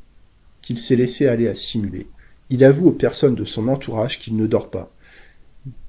[0.62, 2.07] qu'il s'est laissé aller à simuler.
[2.49, 4.90] Il avoue aux personnes de son entourage qu'il ne dort pas,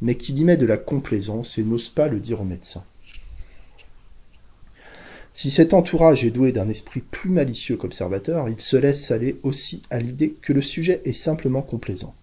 [0.01, 2.84] mais qu'il y met de la complaisance et n'ose pas le dire au médecin.
[5.34, 9.81] Si cet entourage est doué d'un esprit plus malicieux qu'observateur, il se laisse aller aussi
[9.89, 12.13] à l'idée que le sujet est simplement complaisant.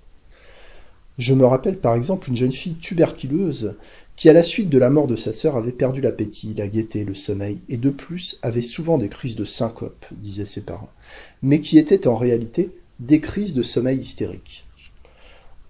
[1.18, 3.74] Je me rappelle par exemple une jeune fille tuberculeuse
[4.14, 7.04] qui, à la suite de la mort de sa sœur, avait perdu l'appétit, la gaieté,
[7.04, 10.90] le sommeil, et de plus avait souvent des crises de syncope, disaient ses parents,
[11.42, 14.64] mais qui étaient en réalité des crises de sommeil hystérique.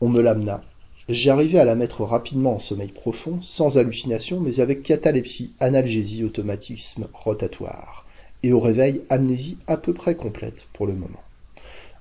[0.00, 0.62] On me l'amena,
[1.08, 7.06] J'arrivais à la mettre rapidement en sommeil profond, sans hallucination, mais avec catalepsie, analgésie, automatisme
[7.14, 8.06] rotatoire,
[8.42, 11.22] et au réveil, amnésie à peu près complète pour le moment.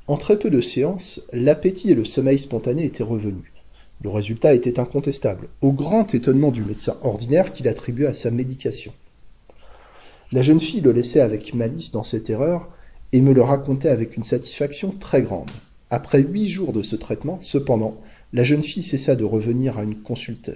[0.07, 3.53] En très peu de séances, l'appétit et le sommeil spontané étaient revenus.
[4.03, 8.91] Le résultat était incontestable, au grand étonnement du médecin ordinaire qu'il attribuait à sa médication.
[10.33, 12.67] La jeune fille le laissait avec malice dans cette erreur
[13.13, 15.49] et me le racontait avec une satisfaction très grande.
[15.89, 17.95] Après huit jours de ce traitement, cependant,
[18.33, 20.51] la jeune fille cessa de revenir à une consulte.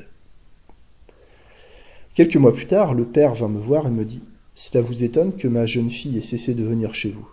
[2.13, 4.23] Quelques mois plus tard, le père vint me voir et me dit
[4.55, 7.27] Cela vous étonne que ma jeune fille ait cessé de venir chez vous.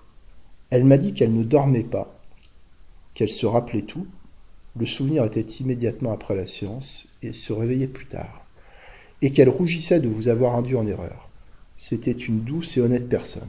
[0.71, 2.21] Elle m'a dit qu'elle ne dormait pas,
[3.15, 4.07] qu'elle se rappelait tout.
[4.79, 8.47] Le souvenir était immédiatement après la séance et se réveillait plus tard.
[9.23, 11.29] Et qu'elle rougissait de vous avoir induit en erreur.
[11.77, 13.49] C'était une douce et honnête personne.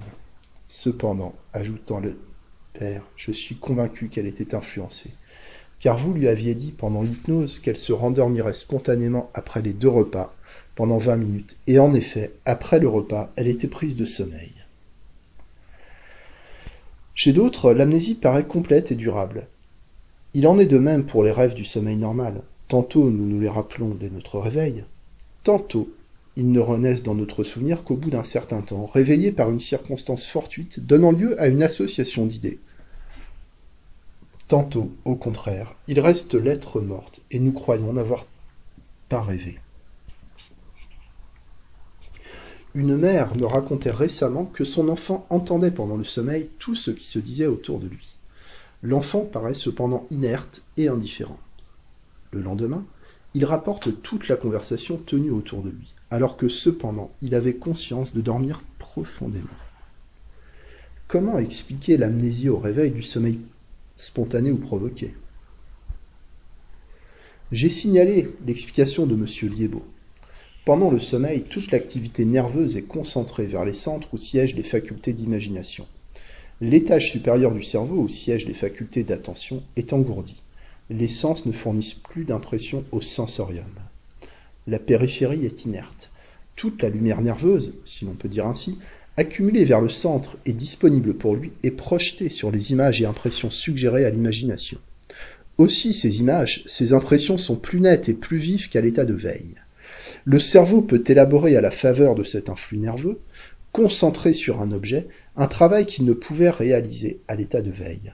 [0.68, 2.18] Cependant, ajoutant le
[2.74, 5.12] père, je suis convaincu qu'elle était influencée
[5.80, 10.34] car vous lui aviez dit pendant l'hypnose qu'elle se rendormirait spontanément après les deux repas,
[10.76, 14.52] pendant vingt minutes, et en effet, après le repas, elle était prise de sommeil.
[17.16, 19.48] Chez d'autres, l'amnésie paraît complète et durable.
[20.34, 22.42] Il en est de même pour les rêves du sommeil normal.
[22.70, 24.84] Tantôt nous nous les rappelons dès notre réveil,
[25.44, 25.92] tantôt
[26.36, 30.26] ils ne renaissent dans notre souvenir qu'au bout d'un certain temps, réveillés par une circonstance
[30.26, 32.60] fortuite donnant lieu à une association d'idées.
[34.50, 38.26] Tantôt, au contraire, il reste l'être morte, et nous croyons n'avoir
[39.08, 39.60] pas rêvé.
[42.74, 47.06] Une mère me racontait récemment que son enfant entendait pendant le sommeil tout ce qui
[47.06, 48.16] se disait autour de lui.
[48.82, 51.40] L'enfant paraît cependant inerte et indifférent.
[52.32, 52.84] Le lendemain,
[53.36, 58.16] il rapporte toute la conversation tenue autour de lui, alors que cependant il avait conscience
[58.16, 59.46] de dormir profondément.
[61.08, 63.40] Comment expliquer l'amnésie au réveil du sommeil
[64.00, 65.14] spontané ou provoqué.
[67.52, 69.26] J'ai signalé l'explication de M.
[69.52, 69.84] Liébeau.
[70.66, 75.14] Pendant le sommeil, toute l'activité nerveuse est concentrée vers les centres où siègent les facultés
[75.14, 75.86] d'imagination.
[76.62, 80.36] L'étage supérieur du cerveau, où siègent les facultés d'attention, est engourdi.
[80.90, 83.66] Les sens ne fournissent plus d'impression au sensorium.
[84.68, 86.12] La périphérie est inerte.
[86.56, 88.78] Toute la lumière nerveuse, si l'on peut dire ainsi,
[89.20, 93.50] accumulé vers le centre et disponible pour lui, est projeté sur les images et impressions
[93.50, 94.80] suggérées à l'imagination.
[95.58, 99.56] Aussi ces images, ces impressions sont plus nettes et plus vives qu'à l'état de veille.
[100.24, 103.20] Le cerveau peut élaborer à la faveur de cet influx nerveux,
[103.74, 108.14] concentré sur un objet, un travail qu'il ne pouvait réaliser à l'état de veille.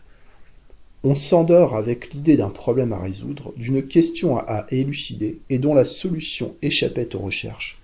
[1.03, 5.85] On s'endort avec l'idée d'un problème à résoudre, d'une question à élucider et dont la
[5.85, 7.79] solution échappait aux recherches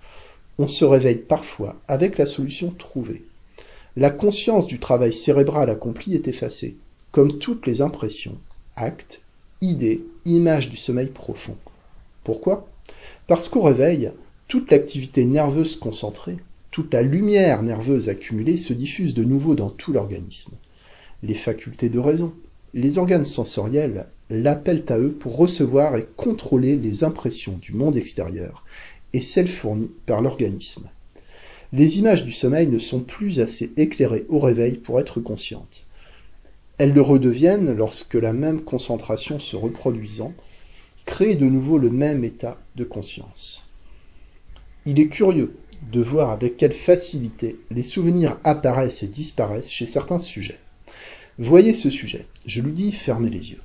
[0.58, 3.24] on se réveille parfois avec la solution trouvée.
[3.96, 6.76] La conscience du travail cérébral accompli est effacée,
[7.10, 8.38] comme toutes les impressions,
[8.76, 9.22] actes,
[9.60, 11.56] idées, images du sommeil profond.
[12.24, 12.66] Pourquoi?
[13.26, 14.10] Parce qu'au réveil,
[14.48, 16.36] toute l'activité nerveuse concentrée,
[16.70, 20.52] toute la lumière nerveuse accumulée se diffuse de nouveau dans tout l'organisme.
[21.22, 22.32] Les facultés de raison,
[22.74, 28.64] les organes sensoriels l'appellent à eux pour recevoir et contrôler les impressions du monde extérieur
[29.12, 30.88] et celles fournies par l'organisme.
[31.72, 35.86] Les images du sommeil ne sont plus assez éclairées au réveil pour être conscientes.
[36.78, 40.34] Elles le redeviennent lorsque la même concentration se reproduisant
[41.06, 43.68] crée de nouveau le même état de conscience.
[44.84, 45.54] Il est curieux
[45.90, 50.58] de voir avec quelle facilité les souvenirs apparaissent et disparaissent chez certains sujets.
[51.38, 52.26] Voyez ce sujet.
[52.46, 53.62] Je lui dis fermez les yeux.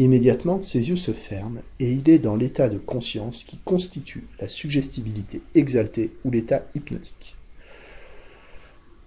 [0.00, 4.48] Immédiatement, ses yeux se ferment et il est dans l'état de conscience qui constitue la
[4.48, 7.36] suggestibilité exaltée ou l'état hypnotique.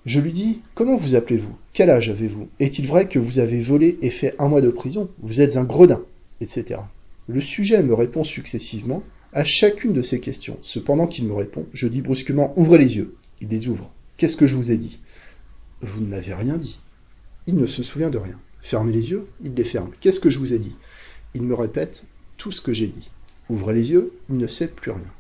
[0.06, 1.58] Je lui dis Comment vous appelez-vous?
[1.74, 2.48] Quel âge avez-vous?
[2.60, 5.10] Est-il vrai que vous avez volé et fait un mois de prison?
[5.24, 6.04] Vous êtes un gredin
[6.42, 6.82] etc.
[7.28, 9.02] Le sujet me répond successivement
[9.34, 13.16] À chacune de ces questions, cependant qu'il me répond, je dis brusquement Ouvrez les yeux.
[13.42, 13.92] Il les ouvre.
[14.18, 15.00] Qu'est-ce que je vous ai dit?
[15.82, 16.78] Vous ne m'avez rien dit.
[17.48, 18.40] Il ne se souvient de rien.
[18.64, 19.92] Fermez les yeux, il les ferme.
[20.00, 20.74] Qu'est-ce que je vous ai dit?
[21.36, 22.06] Il me répète
[22.38, 23.10] tout ce que j'ai dit.
[23.50, 25.12] Ouvrez les yeux, il ne sait plus rien.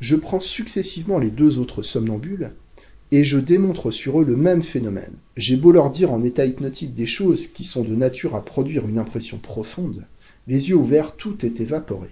[0.00, 2.52] Je prends successivement les deux autres somnambules
[3.10, 5.14] et je démontre sur eux le même phénomène.
[5.36, 8.88] J'ai beau leur dire en état hypnotique des choses qui sont de nature à produire
[8.88, 10.06] une impression profonde,
[10.46, 12.08] les yeux ouverts, tout est évaporé.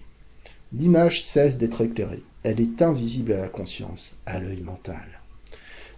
[0.74, 5.15] L'image cesse d'être éclairée, elle est invisible à la conscience, à l'œil mental.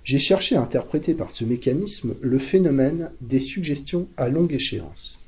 [0.09, 5.23] J'ai cherché à interpréter par ce mécanisme le phénomène des suggestions à longue échéance.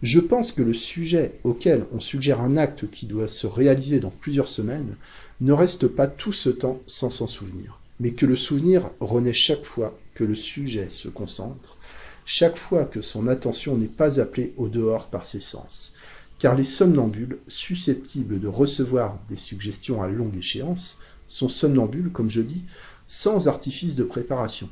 [0.00, 4.12] Je pense que le sujet auquel on suggère un acte qui doit se réaliser dans
[4.20, 4.94] plusieurs semaines
[5.40, 9.64] ne reste pas tout ce temps sans s'en souvenir mais que le souvenir renaît chaque
[9.64, 11.76] fois que le sujet se concentre,
[12.24, 15.94] chaque fois que son attention n'est pas appelée au dehors par ses sens.
[16.38, 22.42] Car les somnambules, susceptibles de recevoir des suggestions à longue échéance, sont somnambules, comme je
[22.42, 22.62] dis,
[23.06, 24.68] sans artifice de préparation.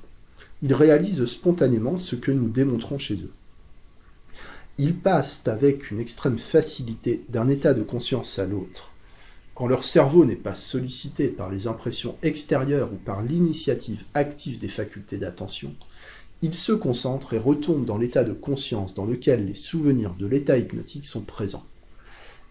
[0.62, 3.32] Ils réalisent spontanément ce que nous démontrons chez eux.
[4.78, 8.94] Ils passent avec une extrême facilité d'un état de conscience à l'autre,
[9.54, 14.68] quand leur cerveau n'est pas sollicité par les impressions extérieures ou par l'initiative active des
[14.68, 15.72] facultés d'attention,
[16.42, 20.58] ils se concentrent et retombent dans l'état de conscience dans lequel les souvenirs de l'état
[20.58, 21.64] hypnotique sont présents.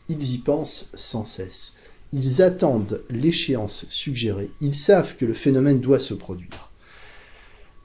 [0.08, 1.76] Ils y pensent sans cesse.
[2.15, 4.52] Ils attendent l'échéance suggérée.
[4.62, 6.69] Ils savent que le phénomène doit se produire.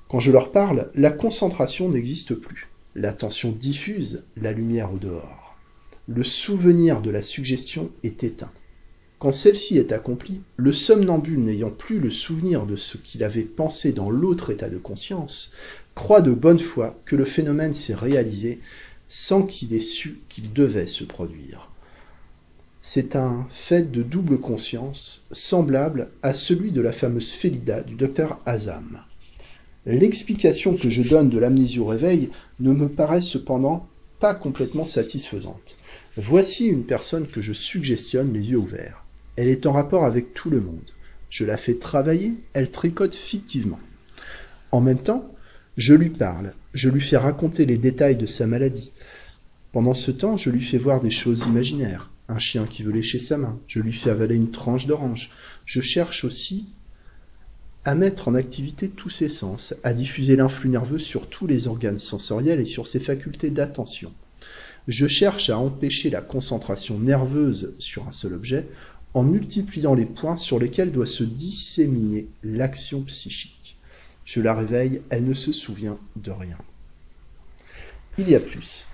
[0.06, 2.68] Quand je leur parle, la concentration n'existe plus.
[2.94, 5.56] L'attention diffuse, la lumière au dehors.
[6.08, 8.52] Le souvenir de la suggestion est éteint.
[9.18, 13.92] Quand celle-ci est accomplie, le somnambule n'ayant plus le souvenir de ce qu'il avait pensé
[13.92, 15.52] dans l'autre état de conscience,
[15.94, 18.60] croit de bonne foi que le phénomène s'est réalisé
[19.08, 21.67] sans qu'il ait su qu'il devait se produire.
[22.80, 28.40] C'est un fait de double conscience, semblable à celui de la fameuse Félida du docteur
[28.46, 29.02] Azam.
[29.84, 33.88] L'explication que je donne de l'amnésie au réveil ne me paraît cependant
[34.20, 35.76] pas complètement satisfaisante.
[36.16, 39.04] Voici une personne que je suggestionne les yeux ouverts.
[39.36, 40.90] Elle est en rapport avec tout le monde.
[41.30, 43.80] Je la fais travailler, elle tricote fictivement.
[44.72, 45.28] En même temps,
[45.76, 48.92] je lui parle, je lui fais raconter les détails de sa maladie.
[49.72, 52.10] Pendant ce temps, je lui fais voir des choses imaginaires.
[52.28, 55.30] Un chien qui veut lécher sa main, je lui fais avaler une tranche d'orange.
[55.64, 56.68] Je cherche aussi
[57.84, 61.98] à mettre en activité tous ses sens, à diffuser l'influx nerveux sur tous les organes
[61.98, 64.12] sensoriels et sur ses facultés d'attention.
[64.88, 68.68] Je cherche à empêcher la concentration nerveuse sur un seul objet
[69.14, 73.76] en multipliant les points sur lesquels doit se disséminer l'action psychique.
[74.24, 76.58] Je la réveille, elle ne se souvient de rien.
[78.18, 78.86] Il y a plus.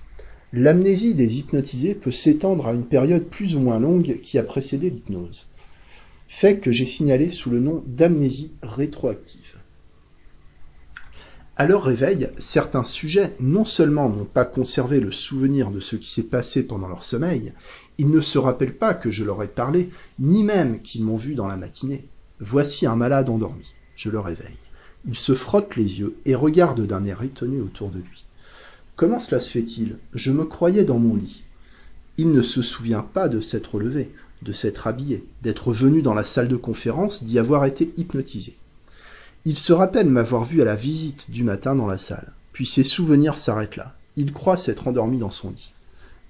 [0.57, 4.89] L'amnésie des hypnotisés peut s'étendre à une période plus ou moins longue qui a précédé
[4.89, 5.49] l'hypnose,
[6.29, 9.57] fait que j'ai signalé sous le nom d'amnésie rétroactive.
[11.57, 16.09] À leur réveil, certains sujets non seulement n'ont pas conservé le souvenir de ce qui
[16.09, 17.53] s'est passé pendant leur sommeil,
[17.99, 19.91] ils ne se rappellent pas que je leur ai parlé,
[20.21, 22.05] ni même qu'ils m'ont vu dans la matinée.
[22.39, 23.75] Voici un malade endormi.
[23.97, 24.59] Je le réveille.
[25.05, 28.25] Il se frotte les yeux et regarde d'un air étonné autour de lui.
[28.97, 29.97] Comment cela se fait-il?
[30.15, 31.43] Je me croyais dans mon lit.
[32.17, 36.23] Il ne se souvient pas de s'être levé, de s'être habillé, d'être venu dans la
[36.23, 38.55] salle de conférence, d'y avoir été hypnotisé.
[39.45, 42.33] Il se rappelle m'avoir vu à la visite du matin dans la salle.
[42.53, 43.97] Puis ses souvenirs s'arrêtent là.
[44.17, 45.73] Il croit s'être endormi dans son lit.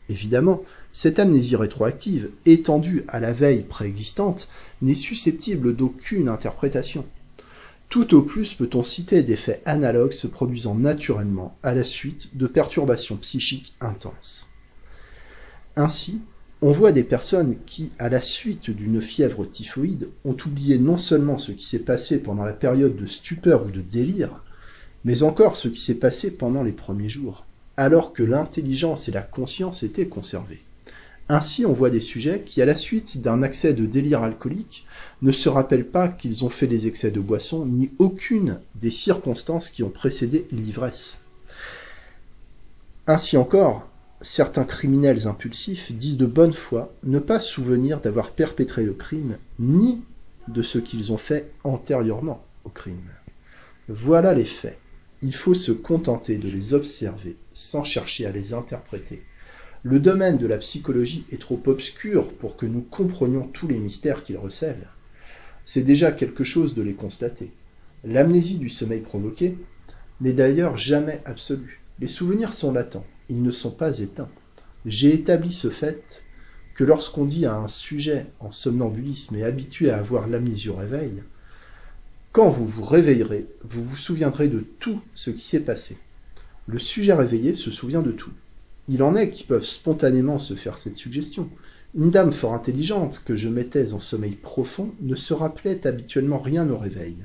[0.09, 0.62] Évidemment,
[0.94, 4.48] cette amnésie rétroactive, étendue à la veille préexistante,
[4.81, 7.05] n'est susceptible d'aucune interprétation.
[7.88, 12.47] Tout au plus peut-on citer des faits analogues se produisant naturellement à la suite de
[12.47, 14.49] perturbations psychiques intenses.
[15.77, 16.20] Ainsi,
[16.62, 21.38] on voit des personnes qui, à la suite d'une fièvre typhoïde, ont oublié non seulement
[21.38, 24.42] ce qui s'est passé pendant la période de stupeur ou de délire,
[25.05, 27.44] mais encore ce qui s'est passé pendant les premiers jours,
[27.77, 30.62] alors que l'intelligence et la conscience étaient conservées.
[31.28, 34.86] Ainsi, on voit des sujets qui, à la suite d'un accès de délire alcoolique,
[35.22, 39.70] ne se rappellent pas qu'ils ont fait des excès de boisson, ni aucune des circonstances
[39.70, 41.22] qui ont précédé l'ivresse.
[43.07, 43.88] Ainsi encore,
[44.20, 50.03] certains criminels impulsifs disent de bonne foi ne pas souvenir d'avoir perpétré le crime, ni
[50.49, 53.11] de ce qu'ils ont fait antérieurement au crime.
[53.88, 54.78] Voilà les faits.
[55.22, 59.22] Il faut se contenter de les observer sans chercher à les interpréter.
[59.85, 64.24] Le domaine de la psychologie est trop obscur pour que nous comprenions tous les mystères
[64.24, 64.89] qu'il recèle.
[65.64, 67.51] C'est déjà quelque chose de les constater.
[68.03, 69.57] L'amnésie du sommeil provoqué
[70.20, 71.80] n'est d'ailleurs jamais absolue.
[72.01, 74.28] Les souvenirs sont latents ils ne sont pas éteints.
[74.87, 76.24] J'ai établi ce fait
[76.74, 81.22] que lorsqu'on dit à un sujet en somnambulisme et habitué à avoir l'amnésie au réveil,
[82.32, 85.97] quand vous vous réveillerez, vous vous souviendrez de tout ce qui s'est passé.
[86.66, 88.32] Le sujet réveillé se souvient de tout.
[88.89, 91.49] Il en est qui peuvent spontanément se faire cette suggestion.
[91.97, 96.68] Une dame fort intelligente que je mettais en sommeil profond ne se rappelait habituellement rien
[96.68, 97.16] au réveil.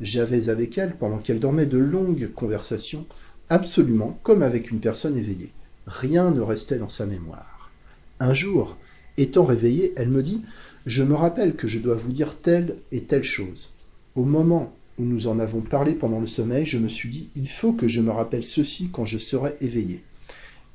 [0.00, 3.04] J'avais avec elle, pendant qu'elle dormait, de longues conversations,
[3.50, 5.52] absolument comme avec une personne éveillée.
[5.86, 7.70] Rien ne restait dans sa mémoire.
[8.18, 8.76] Un jour,
[9.18, 10.42] étant réveillée, elle me dit
[10.86, 13.74] Je me rappelle que je dois vous dire telle et telle chose.
[14.14, 17.48] Au moment où nous en avons parlé pendant le sommeil, je me suis dit Il
[17.48, 20.02] faut que je me rappelle ceci quand je serai éveillée.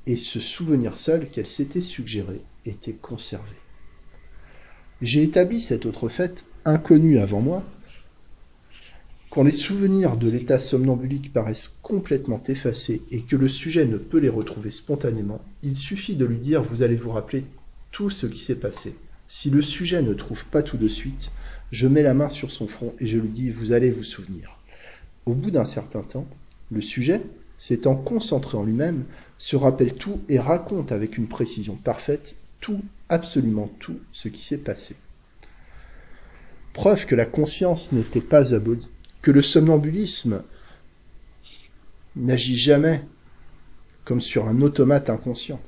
[0.07, 3.55] Et ce souvenir seul qu'elle s'était suggéré était conservé.
[5.01, 7.63] J'ai établi cet autre fait, inconnu avant moi,
[9.31, 14.17] quand les souvenirs de l'état somnambulique paraissent complètement effacés et que le sujet ne peut
[14.17, 17.45] les retrouver spontanément, il suffit de lui dire vous allez vous rappeler
[17.91, 18.93] tout ce qui s'est passé.
[19.29, 21.31] Si le sujet ne trouve pas tout de suite,
[21.71, 24.59] je mets la main sur son front et je lui dis vous allez vous souvenir.
[25.25, 26.27] Au bout d'un certain temps,
[26.69, 27.21] le sujet,
[27.57, 29.05] s'étant concentré en lui-même,
[29.41, 32.79] se rappelle tout et raconte avec une précision parfaite tout,
[33.09, 34.95] absolument tout ce qui s'est passé.
[36.73, 38.87] Preuve que la conscience n'était pas abolie,
[39.23, 40.43] que le somnambulisme
[42.15, 43.03] n'agit jamais
[44.05, 45.59] comme sur un automate inconscient,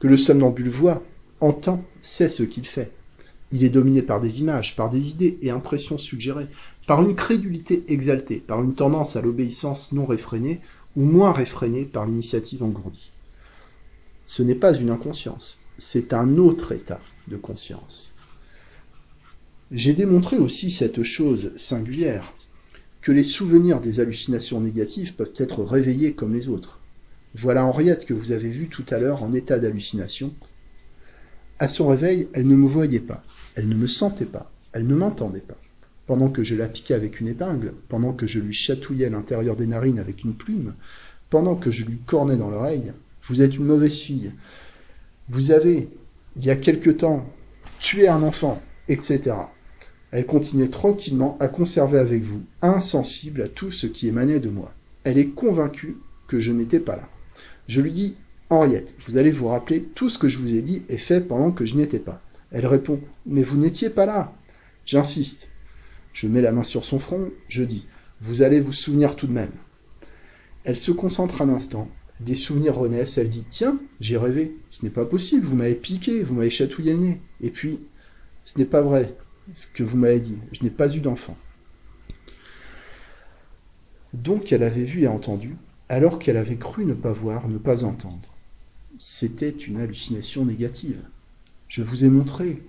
[0.00, 1.04] que le somnambule voit,
[1.38, 2.90] entend, sait ce qu'il fait.
[3.52, 6.48] Il est dominé par des images, par des idées et impressions suggérées,
[6.88, 10.60] par une crédulité exaltée, par une tendance à l'obéissance non réfrénée
[10.96, 13.10] ou moins réfrénée par l'initiative engourdie.
[14.26, 18.14] Ce n'est pas une inconscience, c'est un autre état de conscience.
[19.70, 22.34] J'ai démontré aussi cette chose singulière,
[23.00, 26.78] que les souvenirs des hallucinations négatives peuvent être réveillés comme les autres.
[27.34, 30.34] Voilà Henriette que vous avez vue tout à l'heure en état d'hallucination.
[31.58, 33.24] À son réveil, elle ne me voyait pas,
[33.54, 35.61] elle ne me sentait pas, elle ne m'entendait pas.
[36.12, 39.66] Pendant que je la piquais avec une épingle, pendant que je lui chatouillais l'intérieur des
[39.66, 40.74] narines avec une plume,
[41.30, 42.92] pendant que je lui cornais dans l'oreille,
[43.22, 44.30] vous êtes une mauvaise fille,
[45.30, 45.88] vous avez,
[46.36, 47.24] il y a quelque temps,
[47.80, 49.36] tué un enfant, etc.
[50.10, 54.70] Elle continuait tranquillement à conserver avec vous, insensible à tout ce qui émanait de moi.
[55.04, 55.96] Elle est convaincue
[56.28, 57.08] que je n'étais pas là.
[57.68, 58.16] Je lui dis
[58.50, 61.52] Henriette, vous allez vous rappeler, tout ce que je vous ai dit est fait pendant
[61.52, 62.20] que je n'y étais pas.
[62.50, 64.30] Elle répond Mais vous n'étiez pas là.
[64.84, 65.48] J'insiste.
[66.12, 67.86] Je mets la main sur son front, je dis
[68.20, 69.52] Vous allez vous souvenir tout de même.
[70.64, 71.88] Elle se concentre un instant,
[72.20, 76.22] des souvenirs renaissent, elle dit Tiens, j'ai rêvé, ce n'est pas possible, vous m'avez piqué,
[76.22, 77.20] vous m'avez chatouillé le nez.
[77.40, 77.80] Et puis,
[78.44, 79.14] ce n'est pas vrai,
[79.52, 81.36] ce que vous m'avez dit, je n'ai pas eu d'enfant.
[84.12, 85.56] Donc elle avait vu et entendu,
[85.88, 88.28] alors qu'elle avait cru ne pas voir, ne pas entendre.
[88.98, 91.02] C'était une hallucination négative.
[91.68, 92.62] Je vous ai montré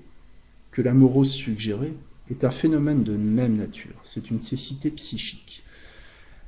[0.71, 1.93] que l'amorose suggérée
[2.29, 5.63] est un phénomène de même nature, c'est une cécité psychique.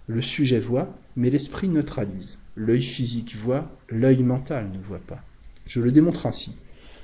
[0.08, 2.40] Le sujet voit, mais l'esprit neutralise.
[2.56, 5.24] L'œil physique voit, l'œil mental ne voit pas.
[5.66, 6.54] Je le démontre ainsi.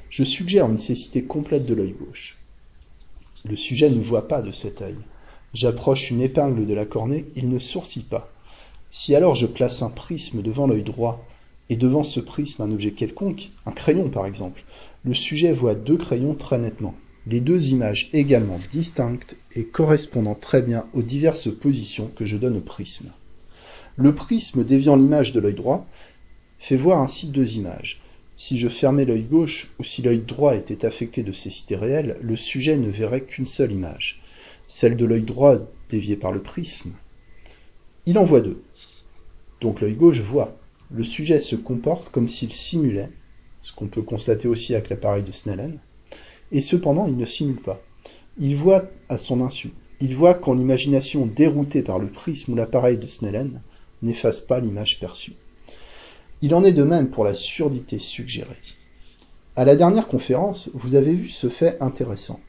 [0.10, 2.38] Je suggère une cécité complète de l'œil gauche.
[3.44, 4.98] Le sujet ne voit pas de cet œil.
[5.54, 8.32] J'approche une épingle de la cornée, il ne sourcille pas.
[8.92, 11.26] Si alors je place un prisme devant l'œil droit,
[11.70, 14.64] et devant ce prisme un objet quelconque, un crayon par exemple,
[15.06, 16.94] le sujet voit deux crayons très nettement,
[17.28, 22.58] les deux images également distinctes et correspondant très bien aux diverses positions que je donne
[22.58, 23.12] au prisme.
[23.96, 25.86] Le prisme déviant l'image de l'œil droit
[26.58, 28.02] fait voir ainsi deux images.
[28.36, 32.36] Si je fermais l'œil gauche ou si l'œil droit était affecté de cécité réelle, le
[32.36, 34.22] sujet ne verrait qu'une seule image,
[34.68, 35.58] celle de l'œil droit
[35.90, 36.94] dévié par le prisme.
[38.08, 38.64] Il en voit deux.
[39.60, 40.58] Donc l'œil gauche voit.
[40.90, 43.12] Le sujet se comporte comme s'il simulait,
[43.62, 45.80] ce qu'on peut constater aussi avec l'appareil de Snellen,
[46.52, 47.82] et cependant il ne simule pas.
[48.38, 49.72] Il voit à son insu.
[50.00, 53.62] Il voit quand l'imagination déroutée par le prisme ou l'appareil de Snellen
[54.02, 55.34] n'efface pas l'image perçue.
[56.42, 58.58] Il en est de même pour la surdité suggérée.
[59.56, 62.40] À la dernière conférence, vous avez vu ce fait intéressant.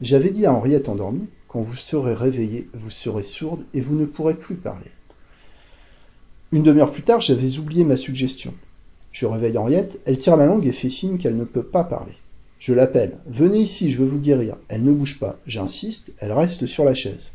[0.00, 4.06] J'avais dit à Henriette endormie, quand vous serez réveillée, vous serez sourde et vous ne
[4.06, 4.90] pourrez plus parler.
[6.52, 8.54] Une demi-heure plus tard, j'avais oublié ma suggestion.
[9.10, 12.14] Je réveille Henriette, elle tire la langue et fait signe qu'elle ne peut pas parler.
[12.62, 13.18] Je l'appelle.
[13.26, 14.56] Venez ici, je veux vous guérir.
[14.68, 15.36] Elle ne bouge pas.
[15.48, 17.32] J'insiste, elle reste sur la chaise.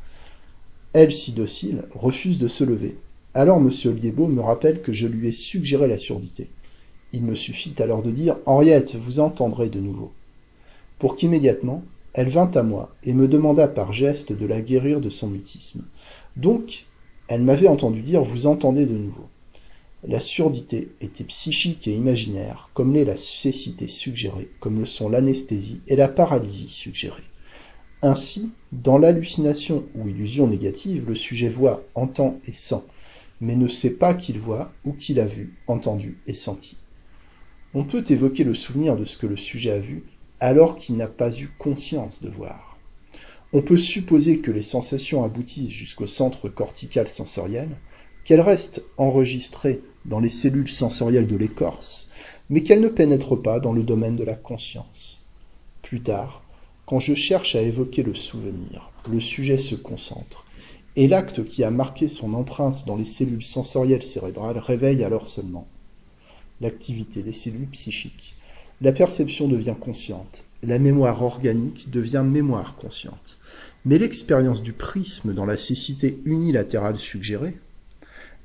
[0.93, 2.97] Elle, si docile, refuse de se lever.
[3.34, 3.69] Alors M.
[3.93, 6.49] Liébeau me rappelle que je lui ai suggéré la surdité.
[7.11, 10.13] Il me suffit alors de dire Henriette, vous entendrez de nouveau.
[10.97, 15.09] Pour qu'immédiatement, elle vint à moi et me demanda par geste de la guérir de
[15.09, 15.84] son mutisme.
[16.38, 16.86] Donc,
[17.28, 19.28] elle m'avait entendu dire Vous entendez de nouveau.
[20.04, 25.82] La surdité était psychique et imaginaire, comme l'est la cécité suggérée, comme le sont l'anesthésie
[25.88, 27.24] et la paralysie suggérée.
[28.04, 32.84] Ainsi, dans l'hallucination ou illusion négative, le sujet voit, entend et sent,
[33.41, 36.78] mais ne sait pas qu'il voit ou qu'il a vu, entendu et senti.
[37.74, 40.04] On peut évoquer le souvenir de ce que le sujet a vu
[40.39, 42.78] alors qu'il n'a pas eu conscience de voir.
[43.52, 47.70] On peut supposer que les sensations aboutissent jusqu'au centre cortical sensoriel,
[48.28, 52.09] qu'elles restent enregistrées dans les cellules sensorielles de l'écorce,
[52.49, 55.21] mais qu'elles ne pénètrent pas dans le domaine de la conscience.
[55.82, 56.43] Plus tard,
[56.86, 60.45] quand je cherche à évoquer le souvenir, le sujet se concentre,
[60.97, 65.65] et l'acte qui a marqué son empreinte dans les cellules sensorielles cérébrales réveille alors seulement
[66.59, 68.36] l'activité des cellules psychiques.
[68.82, 73.38] La perception devient consciente, la mémoire organique devient mémoire consciente.
[73.86, 77.55] Mais l'expérience du prisme dans la cécité unilatérale suggérée,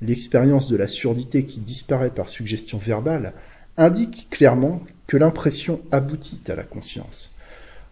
[0.01, 3.33] l'expérience de la surdité qui disparaît par suggestion verbale,
[3.77, 7.35] indique clairement que l'impression aboutit à la conscience.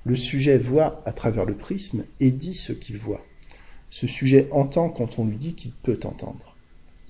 [0.06, 3.22] Le sujet voit à travers le prisme et dit ce qu'il voit.
[3.90, 6.56] Ce sujet entend quand on lui dit qu'il peut entendre.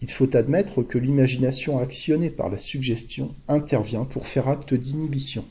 [0.01, 5.45] Il faut admettre que l'imagination actionnée par la suggestion intervient pour faire acte d'inhibition.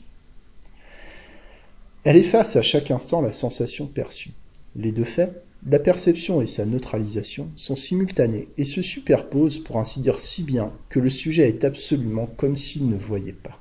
[2.03, 4.31] Elle efface à chaque instant la sensation perçue.
[4.75, 9.99] Les deux faits, la perception et sa neutralisation, sont simultanés et se superposent pour ainsi
[9.99, 13.59] dire si bien que le sujet est absolument comme s'il ne voyait pas.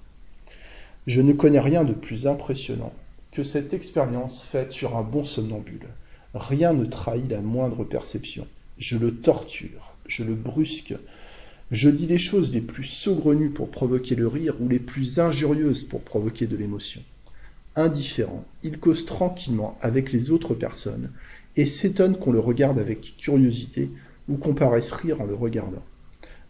[1.06, 2.92] Je ne connais rien de plus impressionnant
[3.32, 5.88] que cette expérience faite sur un bon somnambule.
[6.34, 8.46] Rien ne trahit la moindre perception.
[8.78, 10.94] Je le torture, je le brusque.
[11.70, 15.84] Je dis les choses les plus saugrenues pour provoquer le rire ou les plus injurieuses
[15.84, 17.02] pour provoquer de l'émotion.
[17.76, 21.10] Indifférent, il cause tranquillement avec les autres personnes
[21.56, 23.90] et s'étonne qu'on le regarde avec curiosité
[24.28, 25.82] ou qu'on paraisse rire en le regardant.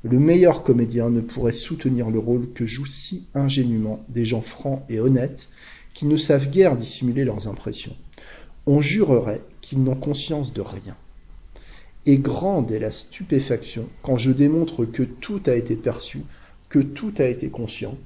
[0.03, 4.82] Le meilleur comédien ne pourrait soutenir le rôle que jouent si ingénument des gens francs
[4.88, 5.48] et honnêtes
[5.92, 7.96] qui ne savent guère dissimuler leurs impressions.
[8.66, 10.96] On jurerait qu'ils n'ont conscience de rien.
[12.07, 16.22] Et grande est la stupéfaction quand je démontre que tout a été perçu,
[16.70, 17.96] que tout a été conscient,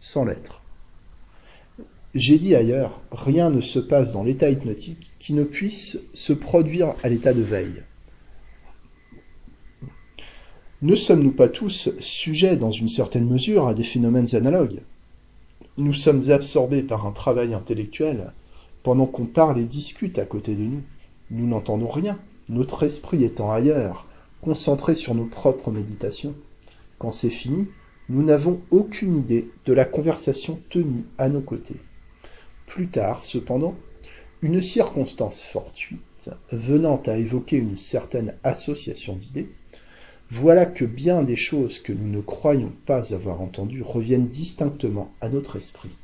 [0.00, 0.62] sans l'être.
[2.18, 6.94] J'ai dit ailleurs, rien ne se passe dans l'état hypnotique qui ne puisse se produire
[7.02, 7.82] à l'état de veille.
[10.80, 14.80] Ne sommes-nous pas tous sujets, dans une certaine mesure, à des phénomènes analogues?
[15.76, 18.32] Nous sommes absorbés par un travail intellectuel
[18.82, 20.82] pendant qu'on parle et discute à côté de nous.
[21.30, 24.06] Nous n'entendons rien, notre esprit étant ailleurs,
[24.40, 26.34] concentré sur nos propres méditations.
[26.98, 27.68] Quand c'est fini,
[28.08, 31.76] nous n'avons aucune idée de la conversation tenue à nos côtés.
[32.66, 33.74] Plus tard, cependant,
[34.42, 39.48] une circonstance fortuite, venant à évoquer une certaine association d'idées,
[40.28, 45.28] voilà que bien des choses que nous ne croyons pas avoir entendues reviennent distinctement à
[45.28, 45.96] notre esprit.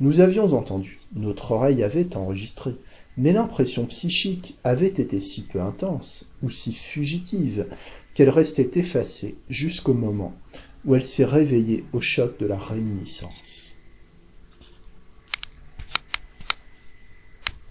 [0.00, 2.74] Nous avions entendu, notre oreille avait enregistré,
[3.16, 7.66] mais l'impression psychique avait été si peu intense, ou si fugitive,
[8.14, 10.34] qu'elle restait effacée jusqu'au moment
[10.84, 13.79] où elle s'est réveillée au choc de la réminiscence.